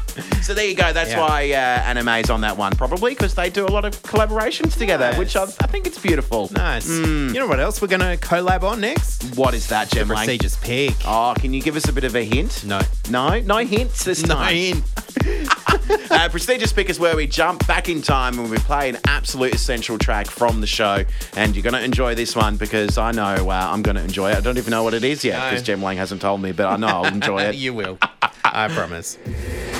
So 0.51 0.55
there 0.55 0.67
you 0.67 0.75
go. 0.75 0.91
That's 0.91 1.11
Yeah. 1.11 1.21
why 1.21 1.49
uh, 1.53 1.83
aname's 1.89 2.29
on 2.29 2.41
that 2.41 2.57
one, 2.57 2.75
probably 2.75 3.11
because 3.13 3.33
they 3.35 3.49
do 3.49 3.65
a 3.65 3.71
lot 3.71 3.85
of 3.85 3.93
collaborations 4.03 4.77
together, 4.77 5.11
Nice. 5.11 5.17
which 5.17 5.35
I, 5.37 5.43
I 5.43 5.67
think 5.67 5.87
it's 5.87 5.97
beautiful. 5.97 6.49
Nice. 6.51 6.89
You 6.89 7.31
know 7.31 7.47
what 7.47 7.61
else 7.61 7.81
we're 7.81 7.87
going 7.87 8.01
to 8.01 8.17
collab 8.17 8.63
on 8.63 8.81
next? 8.81 9.23
What 9.37 9.53
is 9.53 9.67
that, 9.67 9.89
Jem 9.89 10.09
Lang? 10.09 10.17
Prestigious 10.17 10.57
Pig. 10.57 10.93
Oh, 11.05 11.33
can 11.37 11.53
you 11.53 11.61
give 11.61 11.77
us 11.77 11.87
a 11.87 11.93
bit 11.93 12.03
of 12.03 12.17
a 12.17 12.25
hint? 12.25 12.65
No. 12.65 12.81
No, 13.09 13.39
no 13.39 13.59
hints 13.59 14.03
this 14.03 14.25
No 14.25 14.35
time. 14.35 14.55
hint. 14.55 14.83
uh, 16.11 16.27
prestigious 16.27 16.73
pick 16.73 16.89
is 16.89 16.99
where 16.99 17.15
we 17.15 17.27
jump 17.27 17.65
back 17.65 17.87
in 17.87 18.01
time 18.01 18.37
and 18.37 18.51
we 18.51 18.57
play 18.57 18.89
an 18.89 18.97
absolute 19.07 19.55
essential 19.55 19.97
track 19.97 20.27
from 20.27 20.59
the 20.59 20.67
show. 20.67 21.05
And 21.37 21.55
you're 21.55 21.63
going 21.63 21.75
to 21.75 21.83
enjoy 21.83 22.13
this 22.13 22.35
one 22.35 22.57
because 22.57 22.97
I 22.97 23.11
know 23.13 23.49
uh, 23.49 23.69
I'm 23.71 23.83
going 23.83 23.95
to 23.95 24.03
enjoy 24.03 24.31
it. 24.31 24.35
I 24.35 24.41
don't 24.41 24.57
even 24.57 24.71
know 24.71 24.83
what 24.83 24.93
it 24.95 25.05
is 25.05 25.23
yet 25.23 25.39
No. 25.39 25.49
because 25.49 25.63
Jem 25.63 25.81
Lang 25.81 25.95
hasn't 25.95 26.19
told 26.21 26.41
me, 26.41 26.51
but 26.51 26.65
I 26.65 26.75
know 26.75 26.87
I'll 26.87 27.05
enjoy 27.05 27.39
it. 27.43 27.55
you 27.55 27.73
will. 27.73 27.97
I 28.43 28.67
promise. 28.67 29.17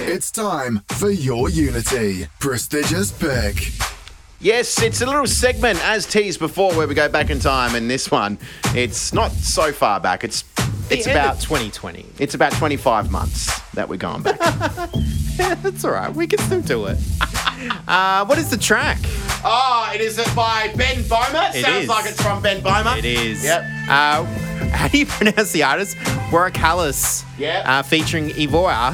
It's 0.04 0.32
time 0.32 0.82
for 0.90 1.10
your 1.10 1.50
Unity. 1.50 2.28
Prestigious 2.40 3.12
pick. 3.12 3.72
Yes, 4.40 4.82
it's 4.82 5.02
a 5.02 5.06
little 5.06 5.28
segment 5.28 5.80
as 5.86 6.06
teased 6.06 6.40
before 6.40 6.74
where 6.74 6.88
we 6.88 6.96
go 6.96 7.08
back 7.08 7.30
in 7.30 7.40
time. 7.40 7.76
And 7.76 7.90
this 7.90 8.10
one, 8.10 8.38
it's 8.76 9.14
not 9.14 9.32
so 9.32 9.72
far 9.72 10.00
back. 10.00 10.24
It's 10.24 10.44
it's 10.90 11.06
The 11.06 11.12
end 11.12 11.20
about 11.20 11.36
of 11.36 11.42
2020. 11.44 12.06
it's 12.20 12.34
about 12.34 12.52
25 12.54 13.12
months 13.12 13.60
that 13.72 13.88
we're 13.88 13.98
going 13.98 14.24
back. 14.24 14.40
That's 15.38 15.86
all 15.86 15.92
right. 15.92 16.14
We 16.14 16.28
can 16.28 16.40
still 16.40 16.62
do 16.62 16.86
it. 16.88 16.98
Uh, 17.88 18.26
what 18.26 18.38
is 18.38 18.50
the 18.50 18.58
track? 18.58 18.98
oh, 19.44 19.92
it 19.94 20.02
is 20.02 20.18
by 20.36 20.72
Ben 20.76 20.98
Bohmer. 21.04 21.54
It 21.56 21.64
Sounds 21.66 21.84
is. 21.84 21.90
like 21.90 22.06
it's 22.06 22.22
from 22.22 22.42
Ben 22.42 22.62
Bohmer. 22.62 22.98
It 22.98 23.06
is. 23.06 23.44
Yep. 23.44 23.64
Uh, 23.90 24.24
how 24.72 24.88
do 24.88 24.98
you 24.98 25.06
pronounce 25.08 25.52
the 25.52 25.64
artist? 25.64 25.98
Warakalis. 26.30 27.24
Yep. 27.38 27.64
Uh, 27.68 27.82
featuring 27.84 28.30
Evora. 28.32 28.94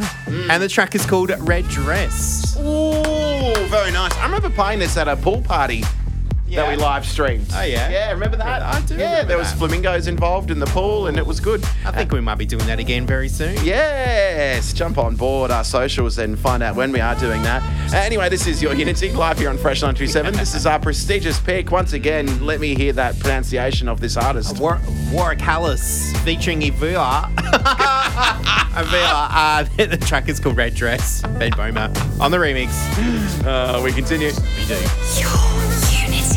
And 0.49 0.61
the 0.63 0.67
track 0.67 0.95
is 0.95 1.05
called 1.05 1.31
Red 1.47 1.65
Dress. 1.67 2.55
Ooh, 2.57 3.53
very 3.67 3.91
nice. 3.91 4.13
I 4.17 4.25
remember 4.25 4.49
playing 4.49 4.79
this 4.79 4.97
at 4.97 5.07
a 5.07 5.15
pool 5.15 5.41
party 5.41 5.83
that 6.55 6.69
we 6.69 6.75
live 6.77 7.05
streamed. 7.05 7.47
Oh, 7.53 7.61
yeah? 7.63 7.89
Yeah, 7.89 8.11
remember 8.11 8.37
that? 8.37 8.61
I 8.63 8.81
do 8.81 8.95
Yeah, 8.95 9.09
remember 9.11 9.27
there 9.27 9.37
was 9.37 9.51
flamingos 9.53 10.07
involved 10.07 10.49
in 10.51 10.59
the 10.59 10.65
pool 10.67 11.07
and 11.07 11.17
it 11.17 11.25
was 11.25 11.39
good. 11.39 11.63
I 11.85 11.91
think 11.91 12.11
we 12.11 12.21
might 12.21 12.37
be 12.37 12.45
doing 12.45 12.65
that 12.67 12.79
again 12.79 13.05
very 13.05 13.27
soon. 13.29 13.55
Yes, 13.65 14.73
jump 14.73 14.97
on 14.97 15.15
board 15.15 15.51
our 15.51 15.63
socials 15.63 16.17
and 16.17 16.37
find 16.39 16.63
out 16.63 16.75
when 16.75 16.91
we 16.91 16.99
are 16.99 17.15
doing 17.15 17.41
that. 17.43 17.61
Uh, 17.93 17.97
anyway, 17.97 18.29
this 18.29 18.47
is 18.47 18.61
your 18.61 18.73
Unity 18.73 19.11
live 19.11 19.37
here 19.39 19.49
on 19.49 19.57
Fresh 19.57 19.81
927. 19.81 20.33
this 20.35 20.55
is 20.55 20.65
our 20.65 20.79
prestigious 20.79 21.39
pick. 21.39 21.71
Once 21.71 21.93
again, 21.93 22.45
let 22.45 22.59
me 22.59 22.75
hear 22.75 22.93
that 22.93 23.19
pronunciation 23.19 23.87
of 23.87 23.99
this 23.99 24.15
artist. 24.17 24.59
War- 24.59 24.79
Warakalis 25.11 26.15
featuring 26.23 26.61
Evora. 26.61 27.29
Evora. 28.77 29.27
Uh, 29.37 29.63
the 29.77 29.97
track 29.97 30.27
is 30.29 30.39
called 30.39 30.57
Red 30.57 30.73
Dress. 30.75 31.21
Ben 31.21 31.51
Bohmer 31.51 32.19
on 32.19 32.31
the 32.31 32.37
remix. 32.37 32.69
Uh, 33.45 33.81
we 33.83 33.91
continue. 33.91 34.27
We 34.57 34.65
do. 34.65 34.73
Your 35.19 35.29
Unity. 36.03 36.36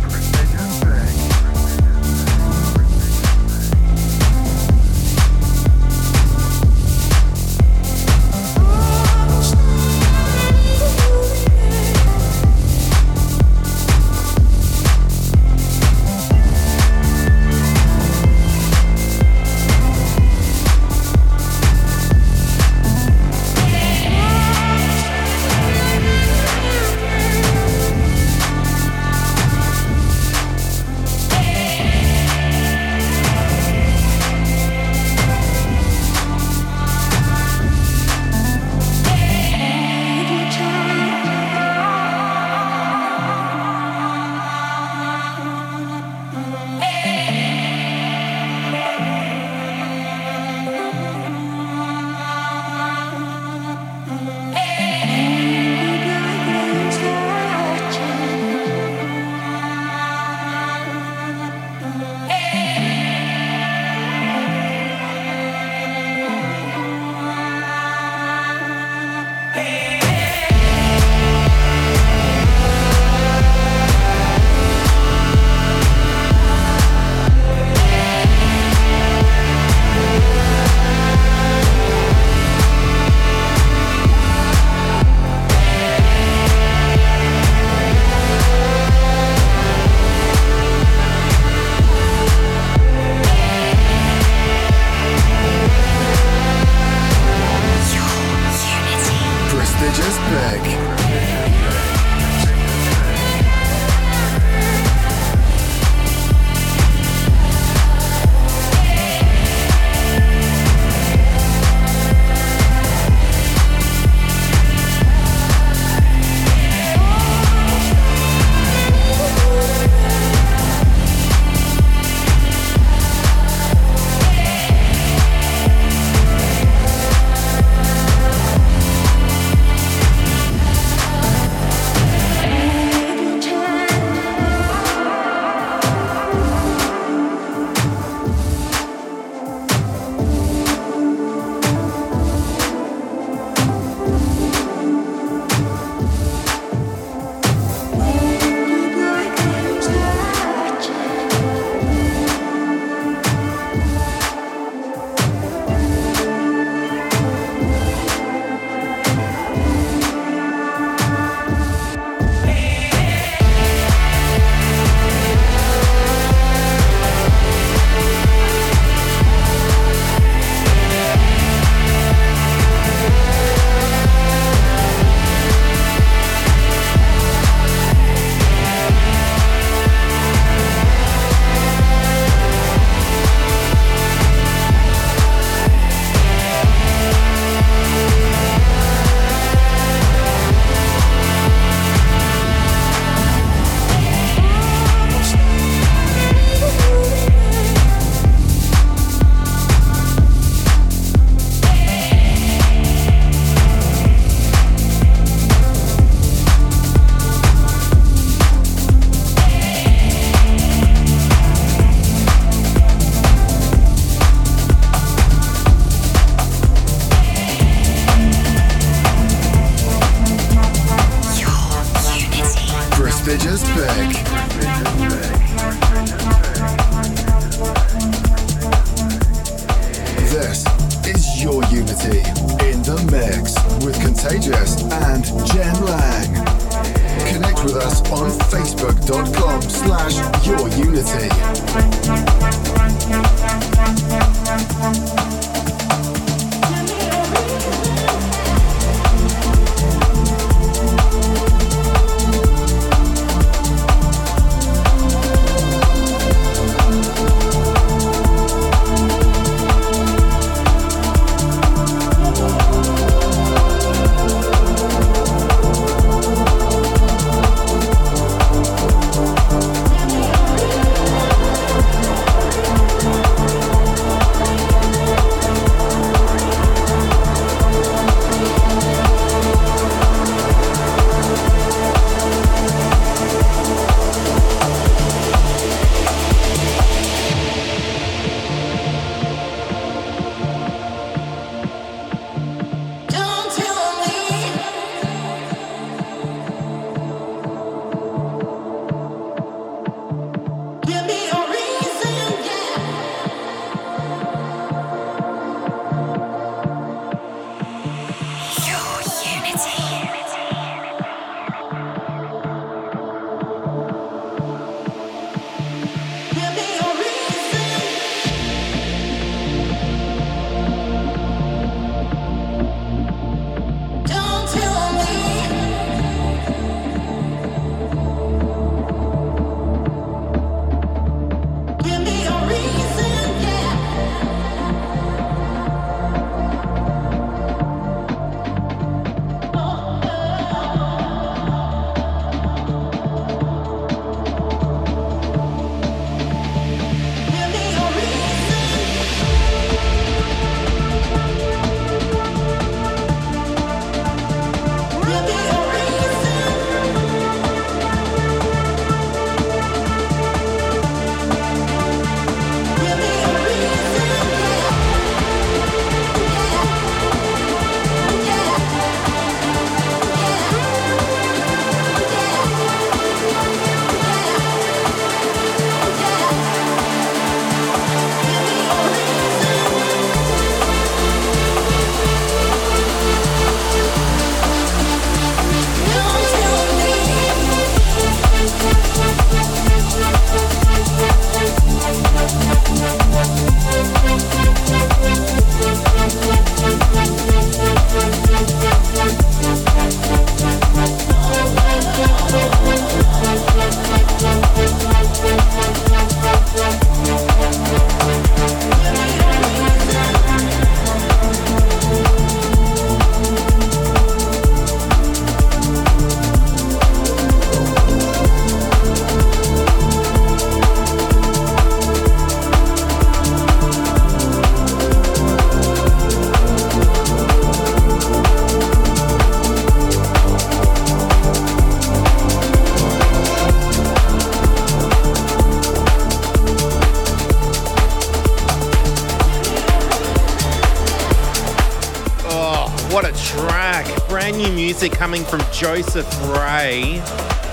Joseph 445.61 446.09
Ray. 446.35 446.99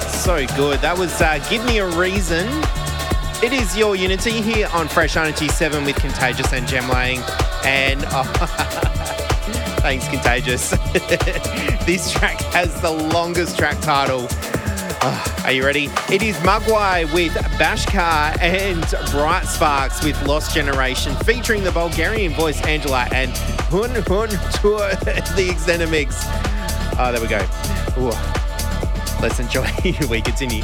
So 0.09 0.47
good. 0.57 0.81
That 0.81 0.97
was 0.97 1.21
uh, 1.21 1.45
Give 1.51 1.63
Me 1.67 1.77
a 1.77 1.87
Reason. 1.87 2.47
It 3.45 3.53
is 3.53 3.77
your 3.77 3.97
Unity 3.97 4.41
here 4.41 4.67
on 4.73 4.89
Fresh 4.89 5.19
Energy 5.19 5.47
7 5.49 5.85
with 5.85 5.97
Contagious 5.97 6.51
and 6.55 6.67
Jem 6.67 6.89
Lang. 6.89 7.19
And 7.67 8.03
oh, 8.07 8.25
thanks, 9.83 10.09
Contagious. 10.09 10.71
this 11.85 12.11
track 12.11 12.41
has 12.55 12.81
the 12.81 12.91
longest 12.91 13.59
track 13.59 13.79
title. 13.83 14.27
Ah, 15.03 15.45
are 15.45 15.53
you 15.53 15.63
ready? 15.63 15.91
It 16.11 16.23
is 16.23 16.35
MOGUAI 16.39 17.13
with 17.13 17.33
Bhaskar 17.59 18.41
and 18.41 18.81
Bright 19.11 19.45
Sparks 19.45 20.03
with 20.03 20.21
Lost 20.27 20.55
Generation, 20.55 21.15
featuring 21.25 21.63
the 21.63 21.73
Bulgarian 21.73 22.33
voice 22.33 22.65
Angela 22.65 23.07
and 23.13 23.37
Hun 23.69 23.91
Hun 23.91 24.31
Tour, 24.63 24.79
the 25.37 25.49
extended 25.51 25.91
mix. 25.91 26.25
Oh, 26.99 27.13
there 27.13 27.21
we 27.21 27.29
go. 27.29 27.47
Ooh. 27.99 28.12
Let's 29.20 29.40
enjoy. 29.40 29.68
we 30.09 30.22
continue. 30.22 30.62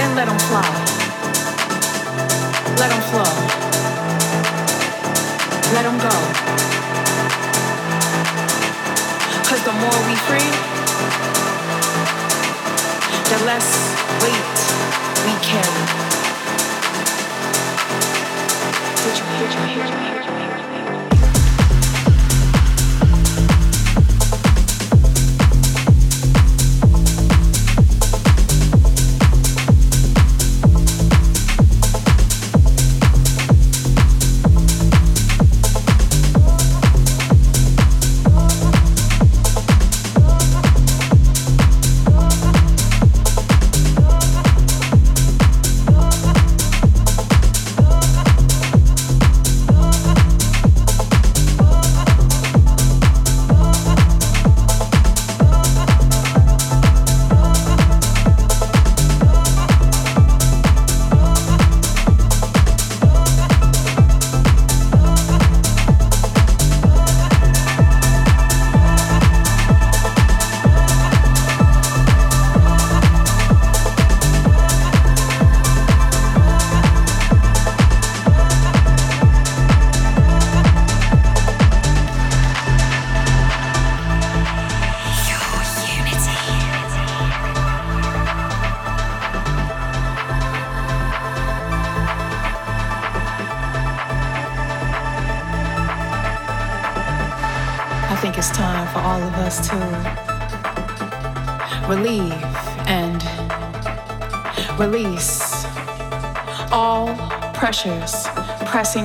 Then 0.00 0.16
let 0.16 0.28
them 0.28 0.38
fly. 0.48 0.64
Let 2.80 2.88
them 2.88 3.02
flow. 3.10 3.32
Let 5.74 5.84
them 5.84 5.98
go. 6.00 6.14
Cause 9.44 9.62
the 9.62 9.74
more 9.82 10.00
we 10.08 10.14
free, 10.24 10.50
the 13.28 13.44
less 13.44 13.68
weight 14.22 14.56
we 15.26 15.32
carry. 15.44 15.84
You, 19.04 19.12
you, 19.68 20.64
you, 20.64 20.69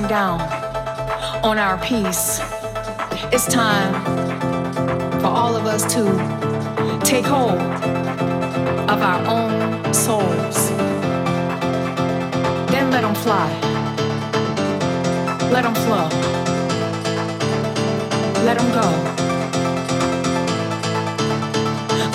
down 0.08 0.40
on 1.42 1.58
our 1.58 1.78
peace. 1.78 2.40
It's 3.32 3.46
time 3.46 3.92
for 5.20 5.26
all 5.26 5.56
of 5.56 5.66
us 5.66 5.82
to 5.94 6.04
take 7.04 7.24
hold 7.24 7.58
of 8.88 9.02
our 9.02 9.20
own 9.26 9.92
souls. 9.92 10.70
Then 12.70 12.90
let 12.90 13.02
them 13.02 13.14
fly. 13.14 13.48
Let 15.50 15.62
them 15.64 15.74
flow. 15.74 16.08
Let 18.44 18.58
them 18.58 18.70
go. 18.72 18.88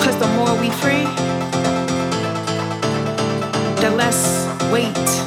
Cause 0.02 0.18
the 0.18 0.28
more 0.36 0.54
we 0.60 0.70
free, 0.70 1.04
the 3.82 3.90
less 3.96 4.46
weight 4.72 5.21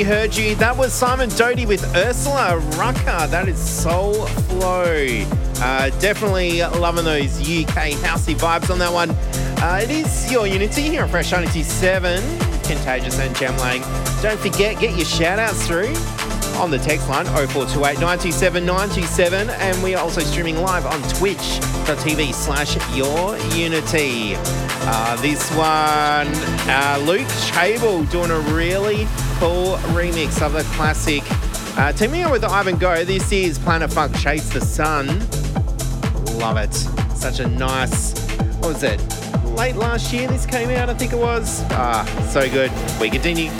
Heard 0.00 0.34
you. 0.34 0.54
That 0.54 0.74
was 0.74 0.90
Simon 0.90 1.28
Doty 1.28 1.66
with 1.66 1.84
Ursula 1.94 2.56
Rucker. 2.78 3.26
That 3.26 3.46
is 3.46 3.58
Soul 3.58 4.26
Flow. 4.26 5.24
Uh, 5.60 5.90
definitely 6.00 6.62
loving 6.62 7.04
those 7.04 7.38
UK 7.38 7.92
housey 8.00 8.34
vibes 8.34 8.70
on 8.70 8.78
that 8.78 8.90
one. 8.90 9.10
Uh, 9.60 9.80
it 9.82 9.90
is 9.90 10.32
your 10.32 10.46
Unity 10.46 10.82
here 10.82 11.02
on 11.02 11.10
Fresh 11.10 11.32
97, 11.32 12.22
Contagious 12.62 13.18
and 13.18 13.36
Jem 13.36 13.54
Lang. 13.58 13.82
Don't 14.22 14.40
forget, 14.40 14.80
get 14.80 14.96
your 14.96 15.04
shout 15.04 15.38
outs 15.38 15.66
through 15.66 15.94
on 16.58 16.70
the 16.70 16.78
text 16.78 17.08
line 17.10 17.26
0428 17.26 17.94
927 18.00 18.64
927. 18.64 19.50
And 19.50 19.82
we 19.82 19.94
are 19.94 20.02
also 20.02 20.22
streaming 20.22 20.56
live 20.56 20.86
on 20.86 21.02
twitch.tv 21.18 22.32
slash 22.32 22.76
your 22.96 23.36
Unity. 23.54 24.36
Uh, 24.84 25.20
this 25.20 25.50
one, 25.50 26.28
uh, 26.68 26.98
Luke 27.04 27.28
Chable 27.52 28.04
doing 28.10 28.30
a 28.30 28.40
really 28.54 29.06
remix 29.42 30.40
of 30.40 30.52
the 30.52 30.62
classic. 30.74 31.22
Uh, 31.76 31.92
teaming 31.92 32.22
up 32.22 32.30
with 32.30 32.44
Ivan 32.44 32.76
Gough, 32.76 33.06
this 33.06 33.32
is 33.32 33.58
Planet 33.58 33.92
Funk 33.92 34.16
Chase 34.16 34.48
the 34.50 34.60
Sun. 34.60 35.08
Love 36.38 36.58
it. 36.58 36.72
Such 37.16 37.40
a 37.40 37.48
nice, 37.48 38.12
what 38.58 38.74
was 38.74 38.82
it? 38.82 39.00
Late 39.44 39.76
last 39.76 40.12
year 40.12 40.28
this 40.28 40.46
came 40.46 40.70
out, 40.70 40.88
I 40.88 40.94
think 40.94 41.12
it 41.12 41.18
was. 41.18 41.64
Ah, 41.70 42.04
so 42.30 42.48
good. 42.48 42.70
We 43.00 43.10
continue. 43.10 43.50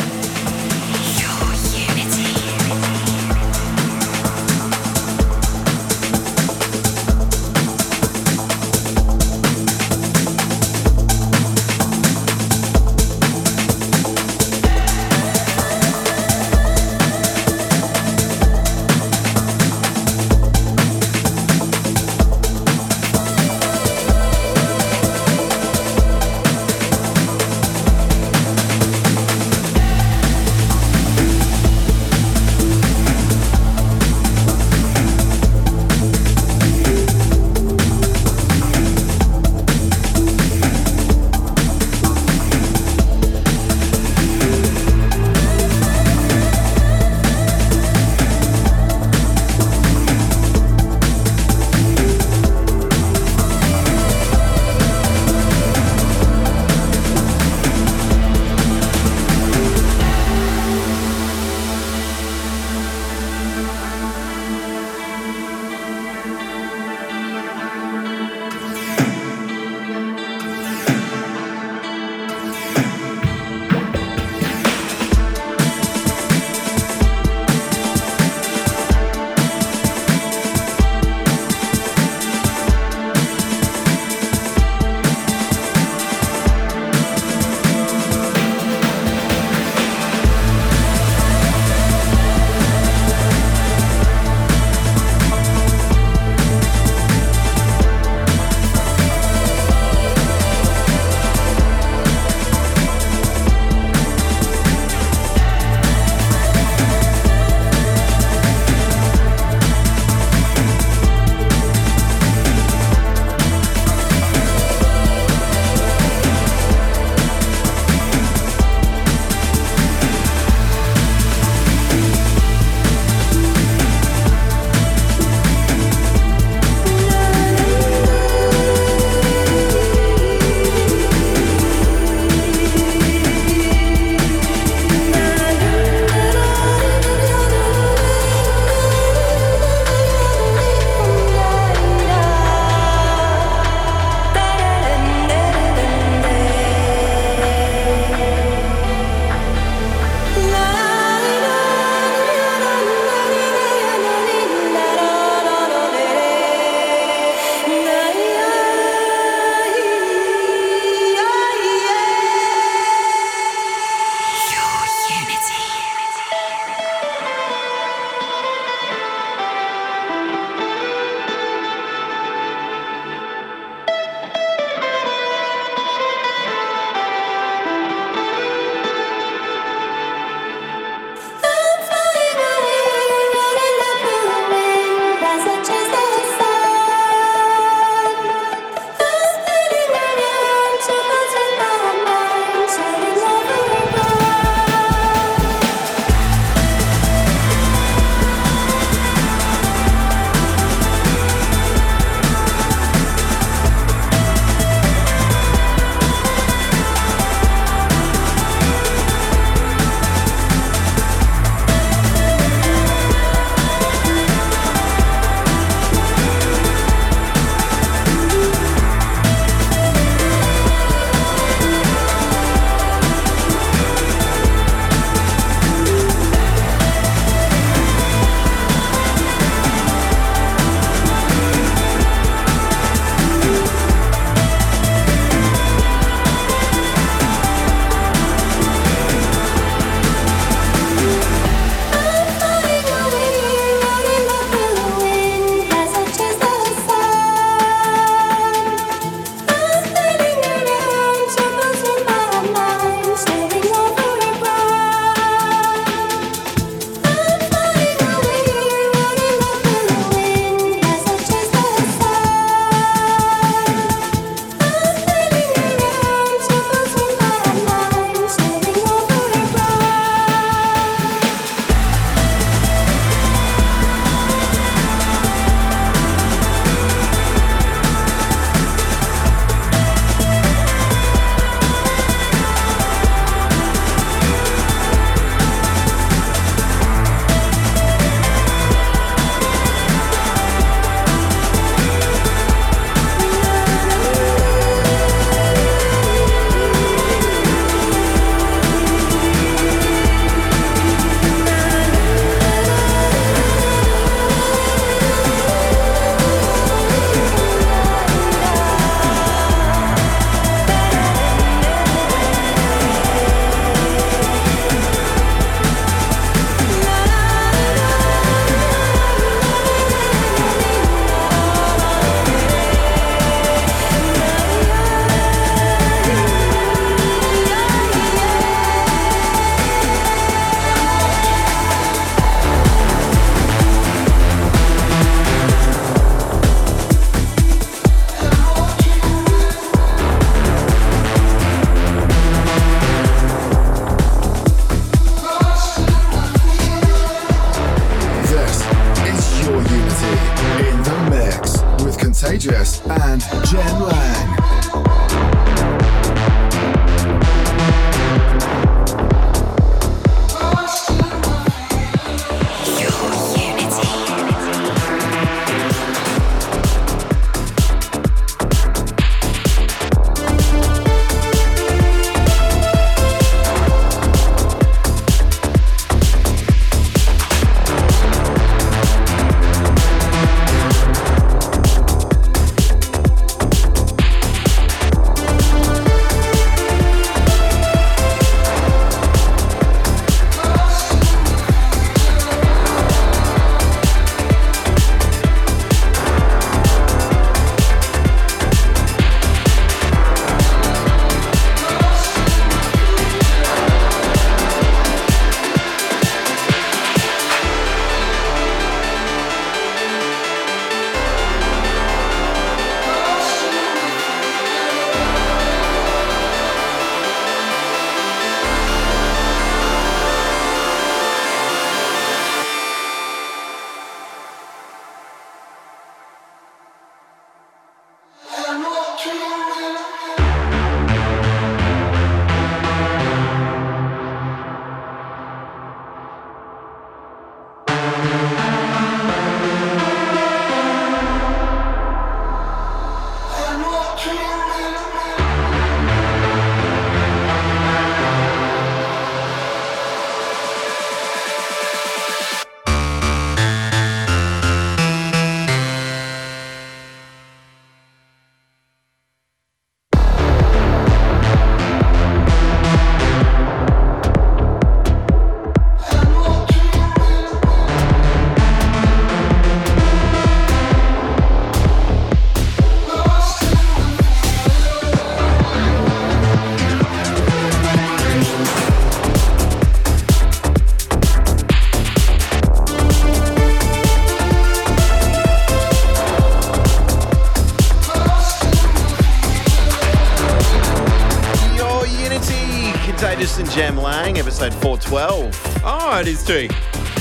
It 496.02 496.08
is 496.08 496.24
too. 496.24 496.48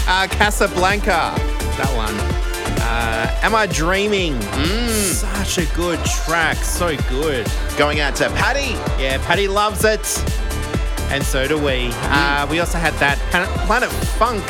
Uh, 0.08 0.28
Kasablanca, 0.30 1.36
that 1.78 1.92
one. 1.98 2.14
Uh, 2.82 3.40
Am 3.42 3.56
I 3.56 3.66
Dreaming? 3.66 4.40
Such 4.90 5.58
a 5.58 5.66
good 5.76 5.98
track, 6.06 6.58
so 6.58 6.96
good. 7.10 7.48
Going 7.80 8.00
out 8.00 8.16
to 8.18 8.30
Paddy. 8.30 8.74
Yeah, 9.02 9.18
Patty 9.26 9.48
loves 9.48 9.84
it, 9.86 10.06
and 11.10 11.24
so 11.24 11.48
do 11.48 11.58
we. 11.58 11.90
Uh, 11.94 12.46
we 12.52 12.60
also 12.60 12.78
had 12.78 12.94
that 12.96 13.18
Planet 13.66 13.90
Funk, 14.20 14.46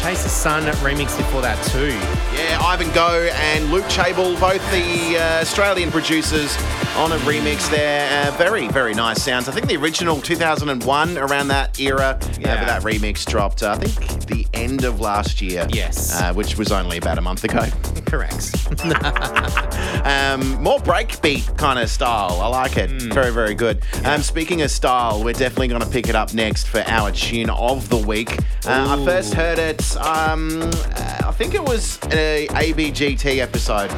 Chase 0.00 0.22
the 0.22 0.30
Sun 0.30 0.62
remix 0.82 1.14
before 1.18 1.42
that 1.42 1.62
too. 1.66 1.88
Yeah, 2.34 2.58
Ivan 2.62 2.90
Gough 2.94 3.30
and 3.34 3.70
Luke 3.70 3.84
Chable, 3.90 4.40
both 4.40 4.62
the 4.70 5.18
uh, 5.18 5.42
Australian 5.42 5.90
producers 5.90 6.56
on 6.96 7.12
a 7.12 7.16
remix 7.18 7.68
there. 7.70 8.28
Uh, 8.28 8.30
very, 8.36 8.68
very 8.68 8.94
nice 8.94 9.22
sounds. 9.22 9.48
I 9.48 9.52
think 9.52 9.66
the 9.66 9.76
original 9.76 10.20
2001, 10.20 11.18
around 11.18 11.48
that 11.48 11.78
era, 11.80 12.18
uh, 12.20 12.28
Yeah. 12.38 12.56
but 12.58 12.66
that 12.66 12.82
remix 12.82 13.24
dropped, 13.26 13.62
uh, 13.62 13.72
I 13.72 13.84
think, 13.84 14.26
the 14.26 14.46
end 14.54 14.84
of 14.84 15.00
last 15.00 15.42
year. 15.42 15.66
Yes. 15.70 16.14
Uh, 16.20 16.32
which 16.32 16.56
was 16.56 16.70
only 16.72 16.96
about 16.98 17.18
a 17.18 17.20
month 17.20 17.44
ago. 17.44 17.66
Correct. 18.06 18.54
Um, 20.04 20.62
more 20.62 20.78
breakbeat 20.80 21.56
kind 21.56 21.78
of 21.78 21.88
style. 21.88 22.38
I 22.42 22.46
like 22.48 22.76
it. 22.76 22.90
Very, 22.90 23.30
very 23.32 23.54
good. 23.54 23.82
Um, 24.04 24.20
speaking 24.22 24.60
of 24.60 24.70
style, 24.70 25.24
we're 25.24 25.32
definitely 25.32 25.68
going 25.68 25.80
to 25.80 25.86
pick 25.88 26.08
it 26.10 26.14
up 26.14 26.34
next 26.34 26.66
for 26.68 26.80
our 26.86 27.10
tune 27.10 27.48
of 27.48 27.88
the 27.88 27.96
week. 27.96 28.38
Uh, 28.66 28.98
I 28.98 29.04
first 29.04 29.32
heard 29.32 29.58
it, 29.58 29.96
um, 29.96 30.60
uh, 30.62 31.18
I 31.24 31.32
think 31.32 31.54
it 31.54 31.62
was 31.62 31.98
a 32.12 32.46
ABGT 32.50 33.38
episode. 33.38 33.90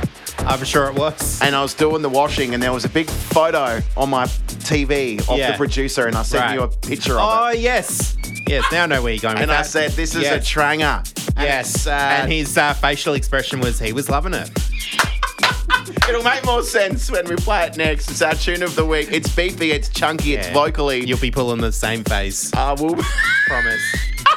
I'm 0.47 0.65
sure 0.65 0.87
it 0.87 0.95
was. 0.95 1.41
And 1.43 1.55
I 1.57 1.63
was 1.63 1.75
doing 1.75 2.03
the 2.03 2.09
washing, 2.09 2.55
and 2.55 2.63
there 2.63 2.73
was 2.73 2.85
a 2.85 2.89
big 2.89 3.09
photo 3.11 3.81
on 3.97 4.11
my 4.11 4.27
TV 4.27 5.19
of 5.29 5.39
Yeah. 5.39 5.51
the 5.53 5.57
producer, 5.57 6.07
and 6.07 6.17
I 6.17 6.23
sent 6.23 6.45
Right. 6.45 6.55
you 6.55 6.63
a 6.63 6.69
picture 6.69 7.19
Oh 7.19 7.23
of 7.23 7.55
it. 7.55 7.57
Oh 7.59 7.61
yes, 7.61 8.17
yes. 8.49 8.65
Now 8.73 8.85
I 8.85 8.87
know 8.87 9.03
where 9.03 9.13
you're 9.13 9.21
going. 9.21 9.35
with 9.35 9.43
And 9.43 9.53
I 9.53 9.59
that. 9.63 9.67
said, 9.67 9.93
"This 9.93 10.15
is 10.15 10.23
Yes. 10.23 10.43
a 10.45 10.49
tranger." 10.49 11.03
And 11.37 11.45
Yes, 11.45 11.87
and 11.87 12.31
his 12.33 12.57
uh, 12.57 12.73
facial 12.75 13.15
expression 13.15 13.61
was 13.61 13.79
he 13.79 13.93
was 13.93 14.09
loving 14.09 14.35
it. 14.35 14.49
It'll 16.09 16.23
make 16.23 16.45
more 16.45 16.63
sense 16.63 17.11
when 17.11 17.27
we 17.29 17.37
play 17.37 17.65
it 17.67 17.77
next. 17.77 18.11
It's 18.11 18.23
our 18.23 18.35
tune 18.35 18.63
of 18.63 18.75
the 18.77 18.85
week. 18.85 19.09
It's 19.11 19.29
beefy, 19.29 19.73
it's 19.73 19.89
chunky, 19.89 20.35
it's 20.35 20.47
Yeah. 20.49 20.55
vocally. 20.55 21.05
You'll 21.05 21.19
be 21.19 21.31
pulling 21.33 21.61
the 21.61 21.73
same 21.73 22.05
face. 22.05 22.51
Uh, 22.55 22.77
we'll 22.79 22.95
Promise. 23.49 23.83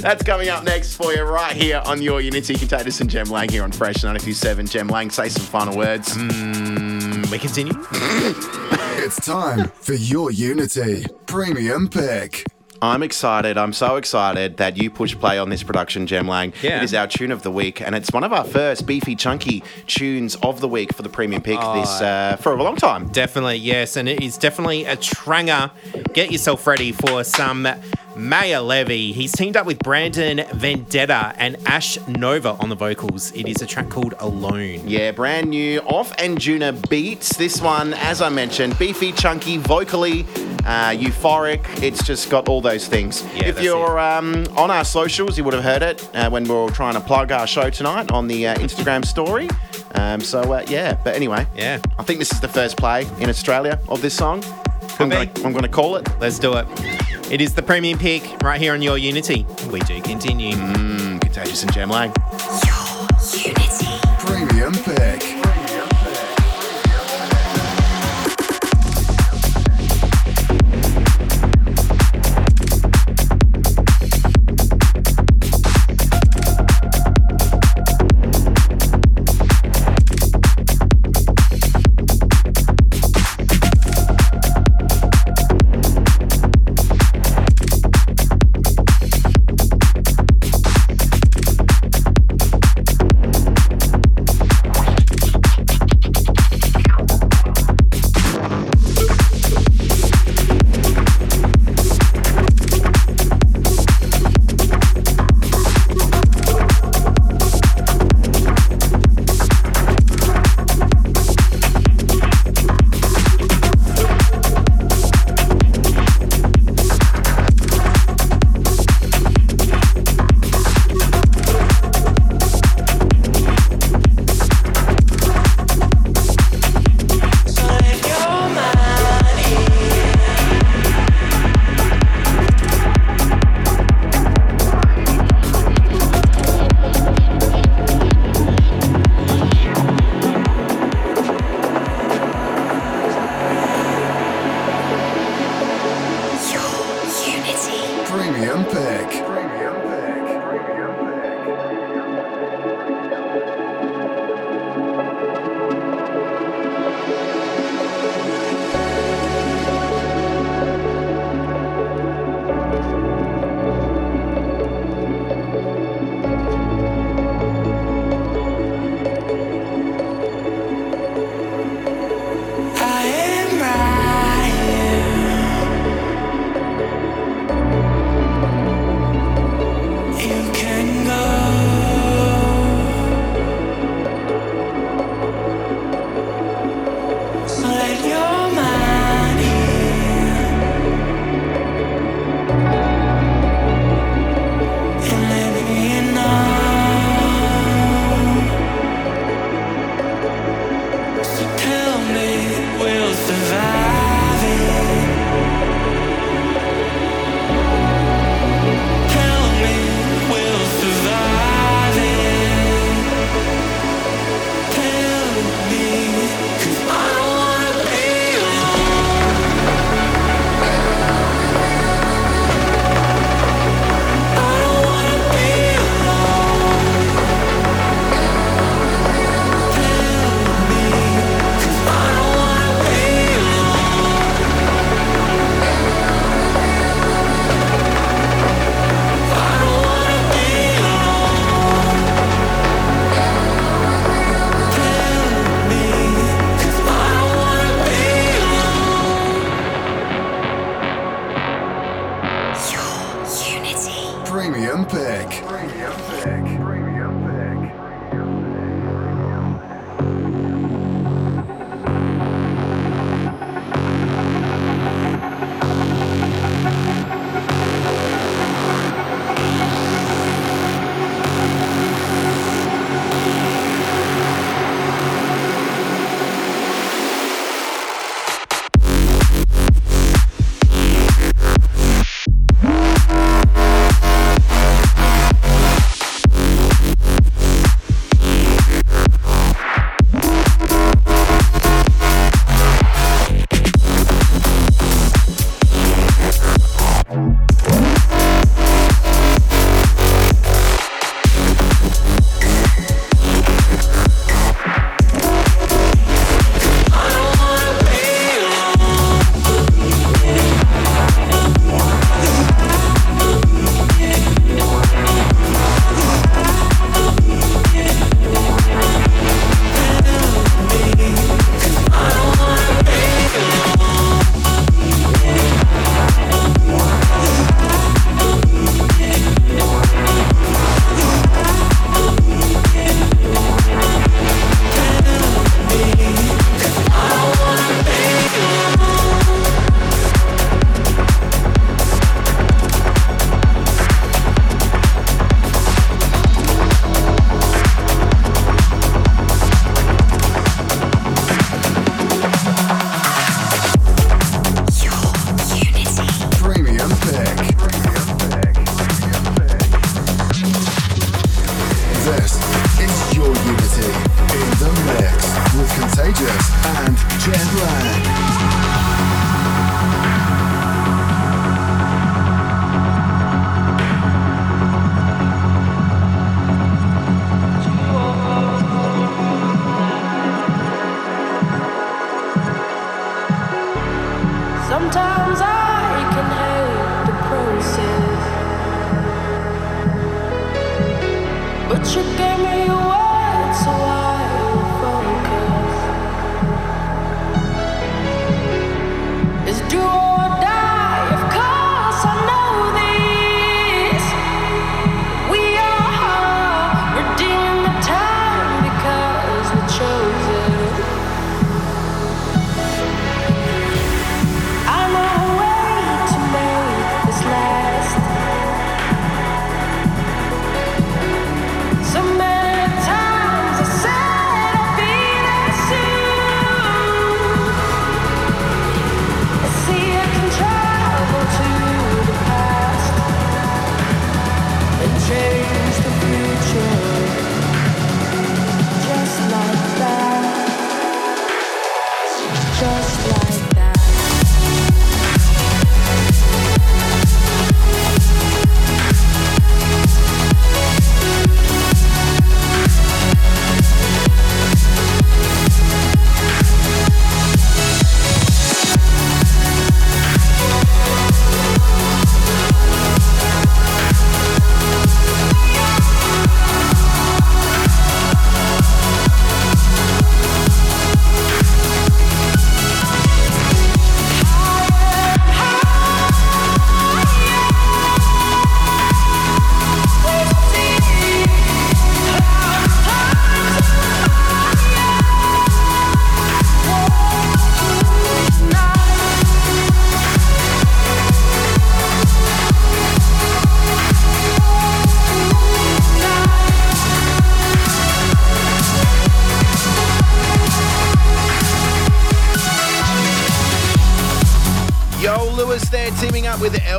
That's 0.00 0.22
coming 0.22 0.48
up 0.48 0.64
next 0.64 0.96
for 0.96 1.12
you 1.12 1.22
right 1.22 1.54
here 1.54 1.82
on 1.84 2.00
your 2.00 2.20
Unity 2.20 2.54
Contagious 2.54 3.00
and 3.00 3.10
Jem 3.10 3.26
Lang 3.26 3.48
here 3.48 3.62
on 3.62 3.72
Fresh 3.72 3.96
927. 4.02 4.66
Jem 4.66 4.88
Lang, 4.88 5.10
say 5.10 5.28
some 5.28 5.44
final 5.44 5.76
words. 5.76 6.16
Mm, 6.16 7.30
we 7.30 7.38
continue. 7.38 7.72
It's 9.04 9.26
time 9.26 9.64
for 9.80 9.94
your 9.94 10.30
Unity 10.30 11.06
Premium 11.26 11.88
Pick. 11.88 12.44
I'm 12.80 13.02
excited. 13.02 13.58
I'm 13.58 13.72
so 13.72 13.96
excited 13.96 14.58
that 14.58 14.76
you 14.76 14.90
push 14.90 15.16
play 15.16 15.38
on 15.38 15.48
this 15.50 15.62
production, 15.64 16.06
Jem 16.06 16.28
Lang. 16.28 16.52
Yeah. 16.62 16.76
It 16.78 16.84
is 16.84 16.94
our 16.94 17.08
tune 17.08 17.32
of 17.32 17.42
the 17.42 17.50
week, 17.50 17.80
and 17.80 17.96
it's 17.96 18.12
one 18.12 18.22
of 18.22 18.32
our 18.32 18.44
first 18.44 18.86
beefy, 18.86 19.16
chunky 19.16 19.64
tunes 19.88 20.36
of 20.36 20.60
the 20.60 20.68
week 20.68 20.94
for 20.94 21.02
the 21.02 21.08
premium 21.08 21.42
pick 21.42 21.58
Oh. 21.60 21.80
this 21.80 22.00
uh, 22.00 22.36
for 22.40 22.52
a 22.52 22.62
long 22.62 22.76
time. 22.76 23.08
Definitely, 23.08 23.56
yes, 23.56 23.96
and 23.96 24.08
it 24.08 24.22
is 24.22 24.38
definitely 24.38 24.84
a 24.84 24.94
tranger. 24.96 25.70
Get 26.12 26.30
yourself 26.30 26.64
ready 26.66 26.92
for 26.92 27.24
some 27.24 27.66
Maor 28.14 28.66
Levi. 28.66 29.12
He's 29.12 29.32
teamed 29.32 29.56
up 29.56 29.66
with 29.66 29.78
Brandon 29.78 30.44
Vendetta 30.52 31.34
and 31.38 31.56
Ash 31.66 31.98
Nova 32.06 32.50
on 32.60 32.68
the 32.68 32.74
vocals. 32.74 33.32
It 33.32 33.48
is 33.48 33.62
a 33.62 33.66
track 33.66 33.88
called 33.88 34.14
Alone. 34.18 34.80
Yeah, 34.86 35.12
brand 35.12 35.50
new 35.50 35.80
off 35.80 36.12
and 36.18 36.38
Juna 36.40 36.72
beats. 36.90 37.36
This 37.36 37.60
one, 37.60 37.94
as 37.94 38.20
I 38.20 38.28
mentioned, 38.28 38.78
beefy, 38.78 39.12
chunky, 39.12 39.56
vocally, 39.56 40.22
uh, 40.66 40.90
euphoric. 40.90 41.82
It's 41.82 42.04
just 42.04 42.28
got 42.30 42.48
all 42.48 42.60
those 42.60 42.86
things. 42.86 43.24
Yeah, 43.34 43.46
if 43.46 43.62
you're 43.62 43.98
um, 43.98 44.46
on 44.56 44.70
our 44.70 44.84
socials, 44.84 45.38
you 45.38 45.44
would 45.44 45.54
have 45.54 45.64
heard 45.64 45.82
it 45.82 46.08
uh, 46.14 46.28
when 46.28 46.44
we 46.44 46.54
were 46.54 46.70
trying 46.70 46.94
to 46.94 47.00
plug 47.00 47.32
our 47.32 47.46
show 47.46 47.70
tonight 47.70 48.10
on 48.12 48.28
the 48.28 48.46
uh, 48.48 48.54
Instagram 48.56 49.04
story. 49.06 49.48
Um, 49.94 50.20
so 50.20 50.40
uh, 50.52 50.64
yeah, 50.68 50.94
but 51.02 51.14
anyway, 51.14 51.46
Yeah. 51.56 51.80
I 51.98 52.02
think 52.02 52.18
this 52.18 52.32
is 52.32 52.40
the 52.40 52.48
first 52.48 52.76
play 52.76 53.06
in 53.20 53.28
Australia 53.30 53.78
of 53.88 54.02
this 54.02 54.14
song. 54.14 54.44
I'm 54.98 55.08
gonna, 55.08 55.30
I'm 55.44 55.52
gonna 55.52 55.68
call 55.68 55.96
it. 55.96 56.06
Let's 56.20 56.38
do 56.38 56.56
it. 56.56 56.66
It 57.32 57.40
is 57.40 57.54
the 57.54 57.62
premium 57.62 57.98
pick 57.98 58.42
right 58.42 58.60
here 58.60 58.74
on 58.74 58.82
your 58.82 58.98
Unity. 58.98 59.46
We 59.70 59.80
do 59.80 60.02
continue. 60.02 60.54
Mm, 60.54 61.18
Contagious 61.22 61.62
and 61.62 61.72
Jem 61.72 61.88
Lang. 61.88 62.12
Your 62.66 63.08
unity. 63.40 63.86
Premium 64.18 64.74
Pick. 64.74 65.31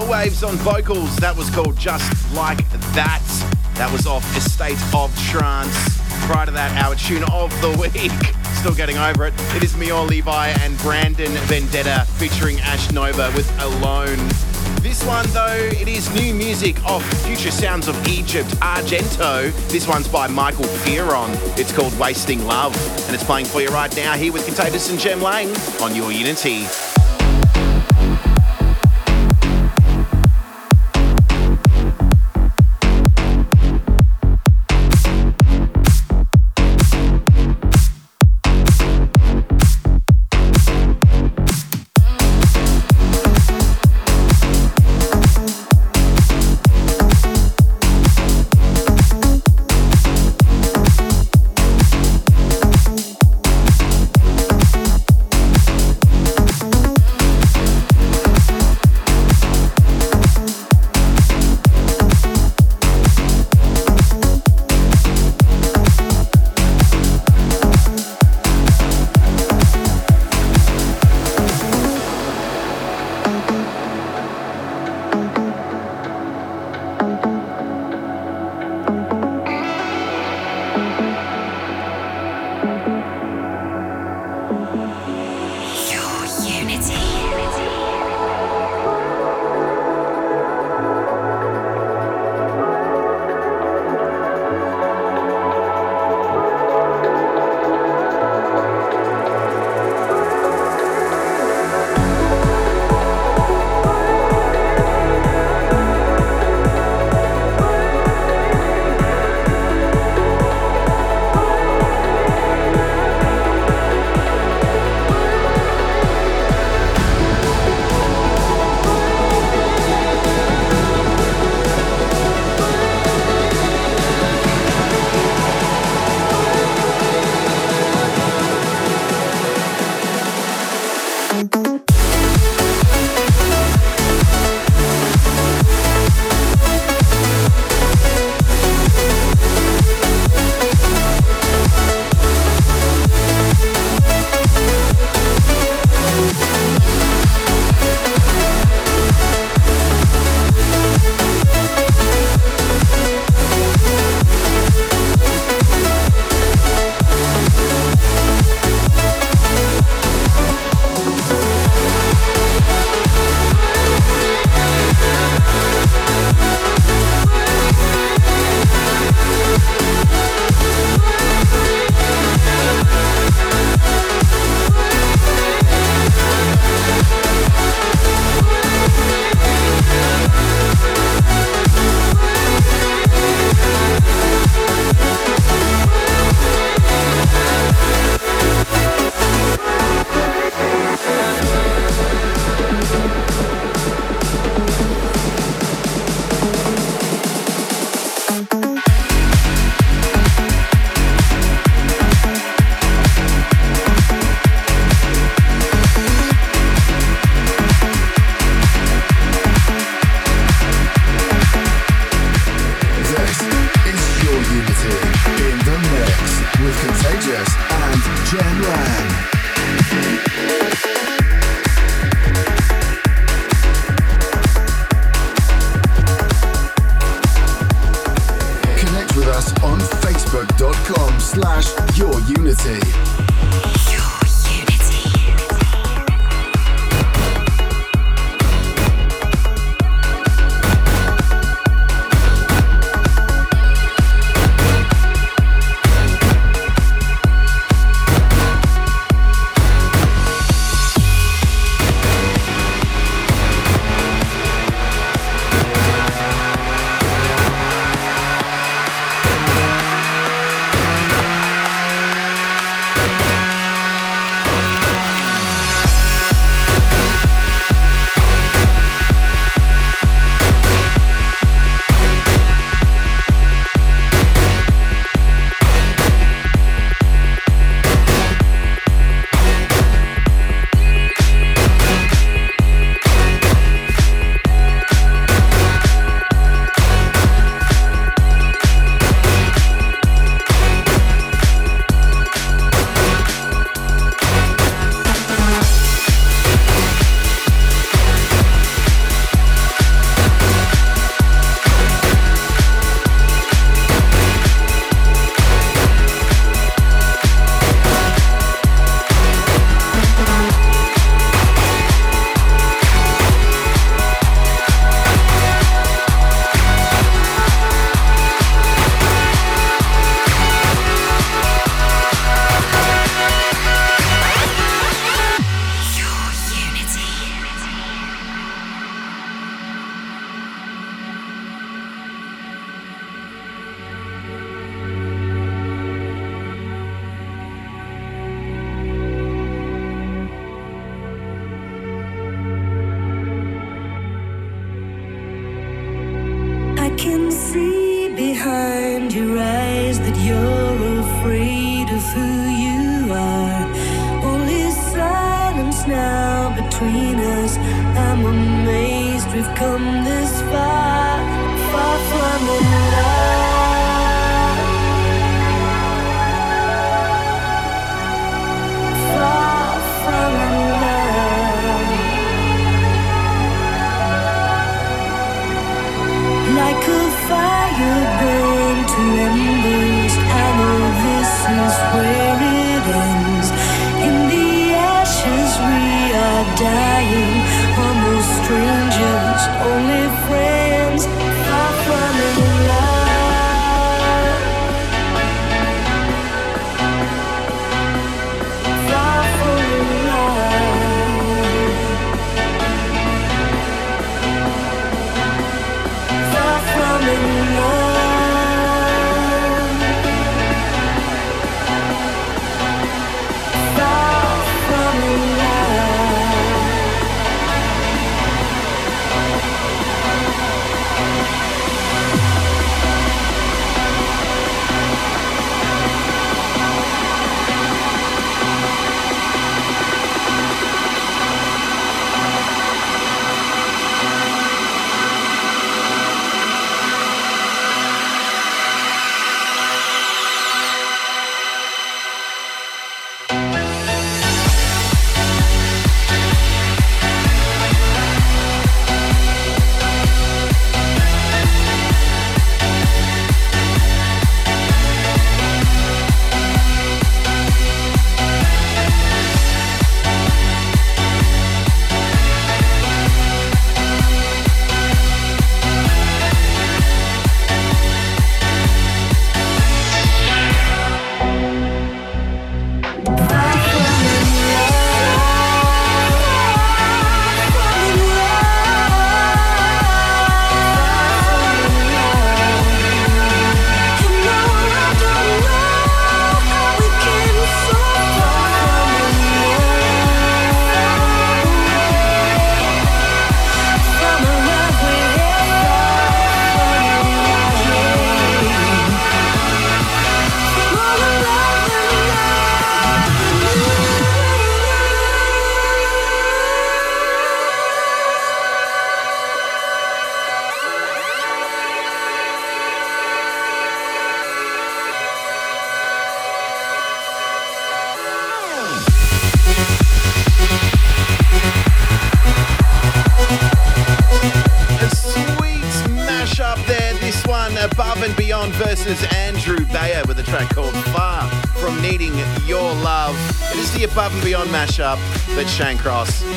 Airwaves 0.04 0.46
on 0.46 0.56
vocals. 0.58 1.16
That 1.18 1.34
was 1.34 1.50
called 1.50 1.78
Just 1.78 2.12
Like 2.34 2.58
That. 2.94 3.24
That 3.76 3.90
was 3.90 4.06
off 4.06 4.26
A 4.36 4.42
State 4.42 4.78
of 4.94 5.18
Trance. 5.30 5.98
Prior 6.26 6.46
to 6.46 6.52
that, 6.52 6.84
our 6.84 6.94
tune 6.96 7.24
of 7.32 7.50
the 7.62 7.70
week. 7.80 8.12
Still 8.56 8.76
getting 8.76 8.98
over 8.98 9.28
it. 9.28 9.34
It 9.56 9.64
is 9.64 9.74
Maor 9.76 10.06
Levi 10.06 10.48
and 10.60 10.78
Brandon 10.80 11.32
Vendetta 11.48 12.06
featuring 12.18 12.60
Ash 12.60 12.92
Nova 12.92 13.32
with 13.34 13.50
Alone. 13.62 14.18
This 14.82 15.06
one, 15.06 15.26
though, 15.30 15.70
it 15.72 15.88
is 15.88 16.14
new 16.14 16.34
music 16.34 16.76
of 16.86 17.02
Future 17.24 17.52
Sounds 17.52 17.88
of 17.88 17.96
Egypt, 18.06 18.50
Argento. 18.60 19.54
This 19.70 19.88
one's 19.88 20.10
by 20.10 20.28
Michael 20.28 20.66
Fearon. 20.66 21.30
It's 21.58 21.72
called 21.72 21.98
Wasting 21.98 22.46
Love, 22.46 22.76
and 23.06 23.16
it's 23.16 23.24
playing 23.24 23.46
for 23.46 23.62
you 23.62 23.70
right 23.70 23.96
now 23.96 24.16
here 24.16 24.34
with 24.34 24.46
Contagious 24.46 24.90
and 24.90 25.00
Jem 25.00 25.22
Lang 25.22 25.48
on 25.82 25.96
your 25.96 26.12
Unity. 26.12 26.66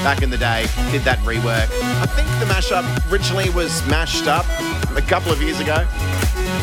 Back 0.07 0.23
in 0.23 0.31
the 0.31 0.39
day, 0.39 0.67
did 0.93 1.03
that 1.03 1.19
rework. 1.25 1.69
I 1.83 2.07
think 2.07 2.29
the 2.39 2.47
mashup 2.47 3.11
originally 3.11 3.51
was 3.51 3.85
mashed 3.89 4.29
up 4.29 4.47
a 4.97 5.03
couple 5.03 5.33
of 5.33 5.43
years 5.43 5.59
ago. 5.59 5.85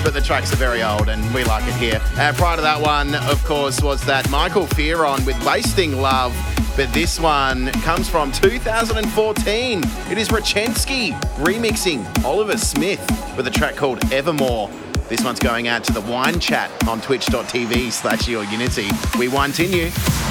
But 0.02 0.14
the 0.14 0.22
tracks 0.22 0.54
are 0.54 0.56
very 0.56 0.82
old 0.82 1.10
and 1.10 1.22
we 1.36 1.44
like 1.44 1.68
it 1.68 1.74
here. 1.74 2.02
Uh, 2.16 2.32
prior 2.38 2.56
to 2.56 2.62
that 2.62 2.80
one, 2.80 3.14
of 3.16 3.44
course, 3.44 3.82
was 3.82 4.02
that 4.06 4.30
Michael 4.30 4.66
Fearon 4.68 5.26
with 5.26 5.36
Wasting 5.46 5.98
Love. 5.98 6.34
But 6.78 6.94
this 6.94 7.20
one 7.20 7.70
comes 7.82 8.08
from 8.08 8.32
2014. 8.32 9.84
It 10.10 10.18
is 10.18 10.30
Wrechiski 10.30 11.12
remixing 11.36 12.24
Oliver 12.24 12.58
Smith 12.58 13.06
with 13.36 13.46
a 13.46 13.52
track 13.52 13.76
called 13.76 14.10
Evermore. 14.14 14.70
This 15.10 15.22
one's 15.22 15.40
going 15.40 15.68
out 15.68 15.84
to 15.84 15.92
the 15.92 16.00
wine 16.00 16.40
chat 16.40 16.72
on 16.88 17.02
twitch.tv 17.02 17.92
slash 17.92 18.26
your 18.26 18.46
unity. 18.46 18.88
We 19.20 19.28
continue. 19.28 19.90
slash 19.90 20.23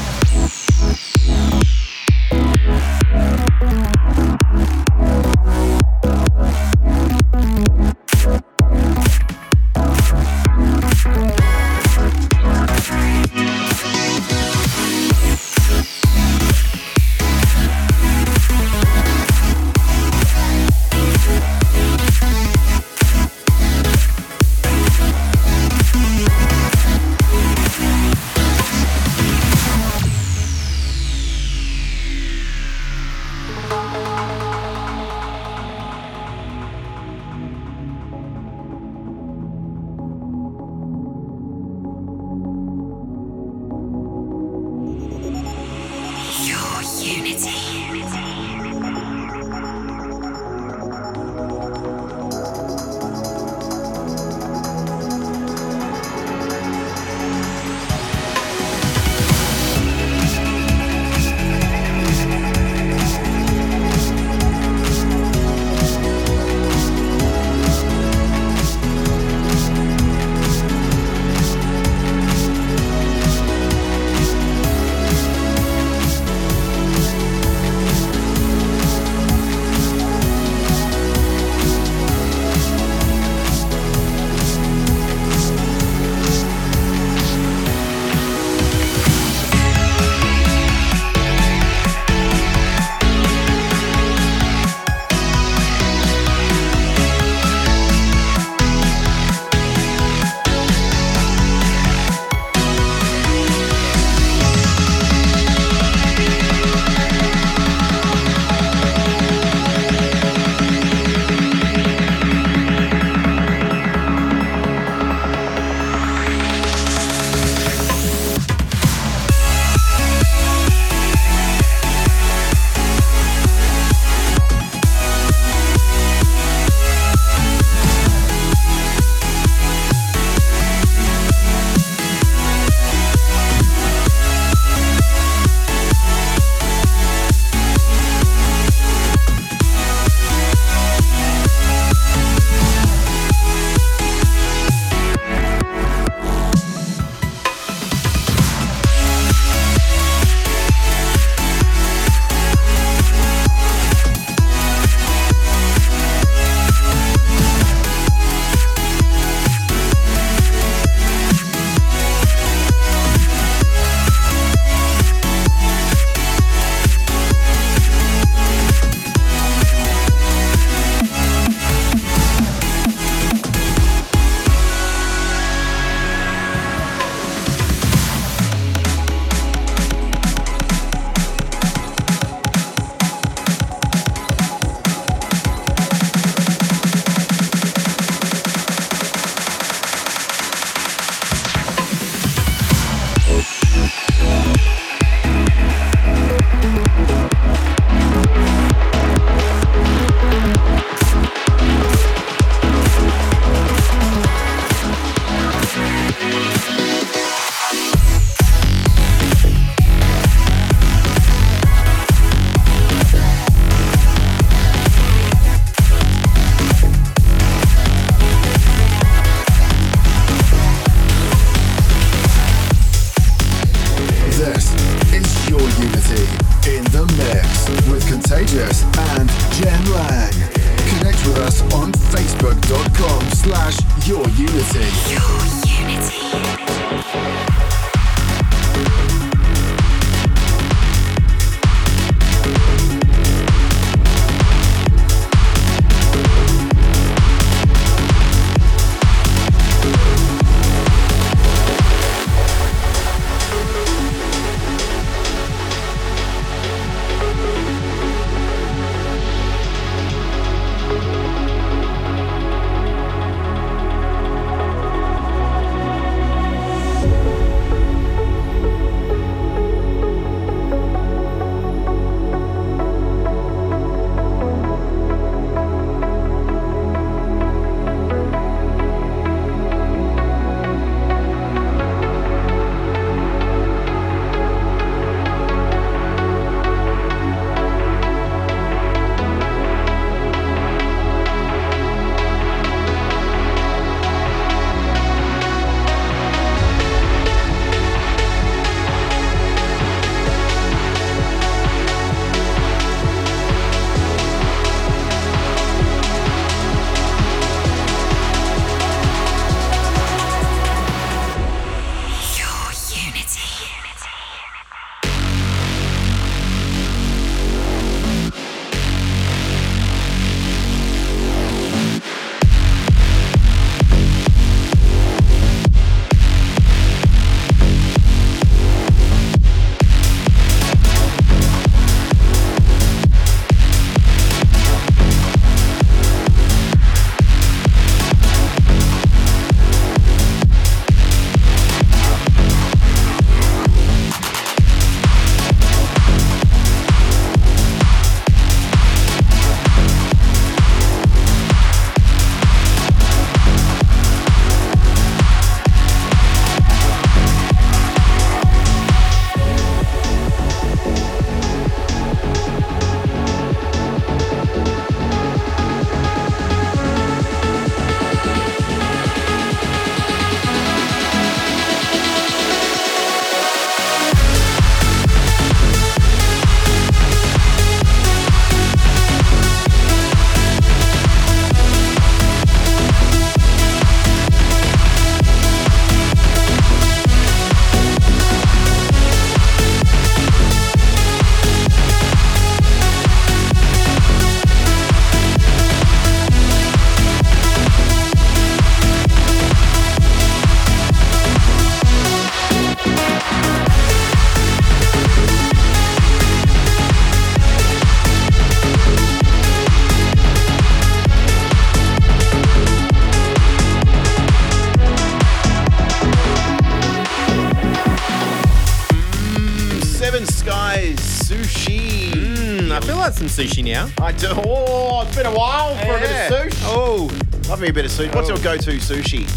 sushi 423.46 423.64
now. 423.64 423.88
I 424.04 424.12
do. 424.12 424.28
Oh, 424.30 425.02
it's 425.06 425.16
been 425.16 425.26
a 425.26 425.34
while 425.34 425.74
for 425.76 425.96
a 425.96 426.00
bit 426.00 426.10
of 426.10 426.32
sushi. 426.52 426.62
Oh, 426.66 427.10
Love 427.48 427.60
me 427.60 427.68
a 427.68 427.72
bit 427.72 427.84
of 427.84 427.90
sushi. 427.90 428.14
What's 428.14 428.30
Oh. 428.30 428.34
your 428.34 428.42
go-to 428.42 428.72
sushi? 428.78 429.28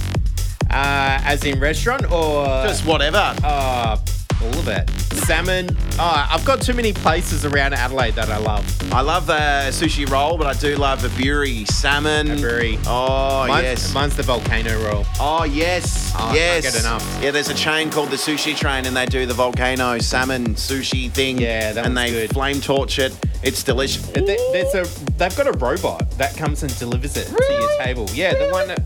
uh, 0.72 1.20
as 1.24 1.44
in 1.46 1.60
restaurant 1.60 2.12
or 2.12 2.46
Just 2.68 2.86
whatever. 2.86 3.34
uh, 3.44 3.98
all 4.44 4.60
of 4.60 4.68
it. 4.68 4.90
Salmon. 5.14 5.70
Oh, 5.98 6.28
I've 6.30 6.44
got 6.44 6.62
too 6.62 6.74
many 6.74 6.92
places 6.92 7.46
around 7.46 7.74
Adelaide 7.74 8.16
that 8.16 8.30
I 8.30 8.38
love. 8.38 8.66
I 8.94 9.00
love 9.02 9.26
the 9.26 9.34
sushi 9.72 10.08
roll, 10.10 10.38
but 10.38 10.46
I 10.48 10.54
do 10.60 10.76
love 10.76 11.02
the 11.02 11.08
buri 11.10 11.66
salmon. 11.72 12.28
Buri. 12.28 12.78
Oh 12.86 13.48
mine's, 13.48 13.64
yes. 13.64 13.94
mine's 13.94 14.16
the 14.18 14.24
volcano 14.24 14.78
roll. 14.84 15.06
Oh 15.20 15.46
yes. 15.46 16.12
Oh, 16.16 16.30
I 16.32 16.36
yes. 16.36 16.64
get 16.64 16.80
enough. 16.80 17.20
Yeah, 17.24 17.32
there's 17.32 17.48
a 17.50 17.54
chain 17.54 17.90
called 17.90 18.10
the 18.10 18.18
Sushi 18.18 18.56
Train, 18.56 18.86
and 18.86 18.96
they 18.96 19.06
do 19.06 19.26
the 19.26 19.34
volcano 19.34 19.98
salmon 20.00 20.56
sushi 20.56 21.10
thing. 21.10 21.38
Yeah, 21.40 21.72
that 21.72 21.86
and 21.86 21.98
they 21.98 22.12
good. 22.12 22.32
flame 22.34 22.60
torch 22.60 23.00
it. 23.00 23.14
It's 23.46 23.64
delicious. 23.64 24.06
There- 24.08 24.24
There's 24.26 24.74
a 24.74 24.84
they've 25.18 25.36
got 25.38 25.48
a 25.48 25.52
robot 25.60 26.10
that 26.18 26.36
comes 26.36 26.64
and 26.64 26.78
delivers 26.80 27.16
it 27.16 27.28
to 27.28 27.54
your 27.54 27.70
table. 27.84 28.10
Yeah, 28.14 28.34
the 28.34 28.50
one. 28.52 28.68
that, 28.70 28.82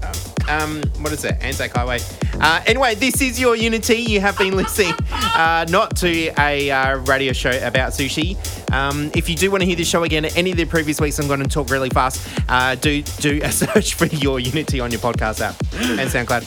Um, 0.49 0.81
what 1.01 1.13
is 1.13 1.23
it? 1.25 1.37
Anzac 1.41 1.71
Highway. 1.75 1.99
Uh, 2.41 2.59
anyway, 2.65 2.95
this 2.95 3.21
is 3.21 3.39
your 3.39 3.55
Unity. 3.55 3.97
You 3.97 4.19
have 4.21 4.35
been 4.37 4.55
listening 4.57 4.93
uh, 5.11 5.65
not 5.69 5.95
to 5.97 6.31
a 6.39 6.71
uh, 6.71 6.97
radio 7.05 7.33
show 7.33 7.51
about 7.65 7.91
sushi. 7.91 8.35
Um, 8.73 9.11
if 9.15 9.29
you 9.29 9.35
do 9.35 9.51
want 9.51 9.61
to 9.61 9.67
hear 9.67 9.75
the 9.75 9.83
show 9.83 10.03
again, 10.03 10.25
any 10.25 10.51
of 10.51 10.57
the 10.57 10.65
previous 10.65 10.99
weeks, 10.99 11.19
I'm 11.19 11.27
going 11.27 11.39
to 11.41 11.47
talk 11.47 11.69
really 11.69 11.89
fast. 11.91 12.27
Uh, 12.49 12.73
do 12.75 13.01
do 13.21 13.39
a 13.43 13.51
search 13.61 13.93
for 13.93 14.07
your 14.07 14.39
Unity 14.39 14.79
on 14.79 14.89
your 14.91 14.99
podcast 15.01 15.39
app 15.41 15.55
and 15.73 16.09
SoundCloud. 16.09 16.45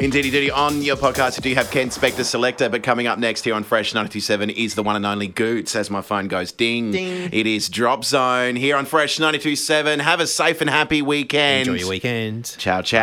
Indeedy 0.00 0.30
doody. 0.30 0.50
On 0.50 0.80
your 0.80 0.96
podcast, 0.96 1.36
you 1.36 1.42
do 1.42 1.54
have 1.54 1.70
Ken 1.70 1.90
Spector 1.90 2.24
Selector, 2.24 2.70
but 2.70 2.82
coming 2.82 3.06
up 3.06 3.18
next 3.18 3.44
here 3.44 3.54
on 3.54 3.62
Fresh 3.62 3.92
927 3.92 4.48
is 4.48 4.74
the 4.74 4.82
one 4.82 4.96
and 4.96 5.04
only 5.04 5.26
Goots 5.26 5.76
as 5.76 5.90
my 5.90 6.00
phone 6.00 6.26
goes 6.26 6.52
ding. 6.52 6.90
Ding. 6.90 7.28
It 7.30 7.46
is 7.46 7.68
Drop 7.68 8.02
Zone 8.02 8.56
here 8.56 8.78
on 8.78 8.86
Fresh 8.86 9.18
927. 9.18 10.00
Have 10.00 10.20
a 10.20 10.26
safe 10.26 10.62
and 10.62 10.70
happy 10.70 11.02
weekend. 11.02 11.68
Enjoy 11.68 11.80
your 11.80 11.90
weekend. 11.90 12.46
Ciao, 12.56 12.80
ciao. 12.80 13.00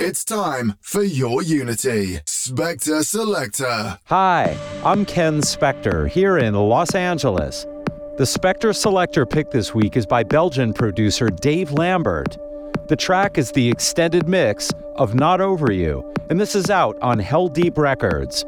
It's 0.00 0.24
time 0.24 0.74
for 0.80 1.04
your 1.04 1.40
Unity. 1.40 2.16
Spector 2.26 3.04
Selector. 3.04 4.00
Hi, 4.06 4.58
I'm 4.84 5.04
Ken 5.04 5.40
Spector 5.40 6.08
here 6.08 6.36
in 6.36 6.54
Los 6.54 6.96
Angeles. 6.96 7.64
The 8.18 8.24
Spector 8.24 8.74
Selector 8.74 9.24
pick 9.24 9.52
this 9.52 9.72
week 9.72 9.96
is 9.96 10.04
by 10.04 10.24
Belgian 10.24 10.72
producer 10.72 11.28
Dave 11.28 11.70
Lambert. 11.70 12.36
The 12.88 12.94
track 12.94 13.36
is 13.36 13.50
the 13.50 13.68
extended 13.68 14.28
mix 14.28 14.70
of 14.94 15.16
Not 15.16 15.40
Over 15.40 15.72
You, 15.72 16.14
and 16.30 16.40
this 16.40 16.54
is 16.54 16.70
out 16.70 16.96
on 17.02 17.18
Hell 17.18 17.48
Deep 17.48 17.76
Records. 17.76 18.44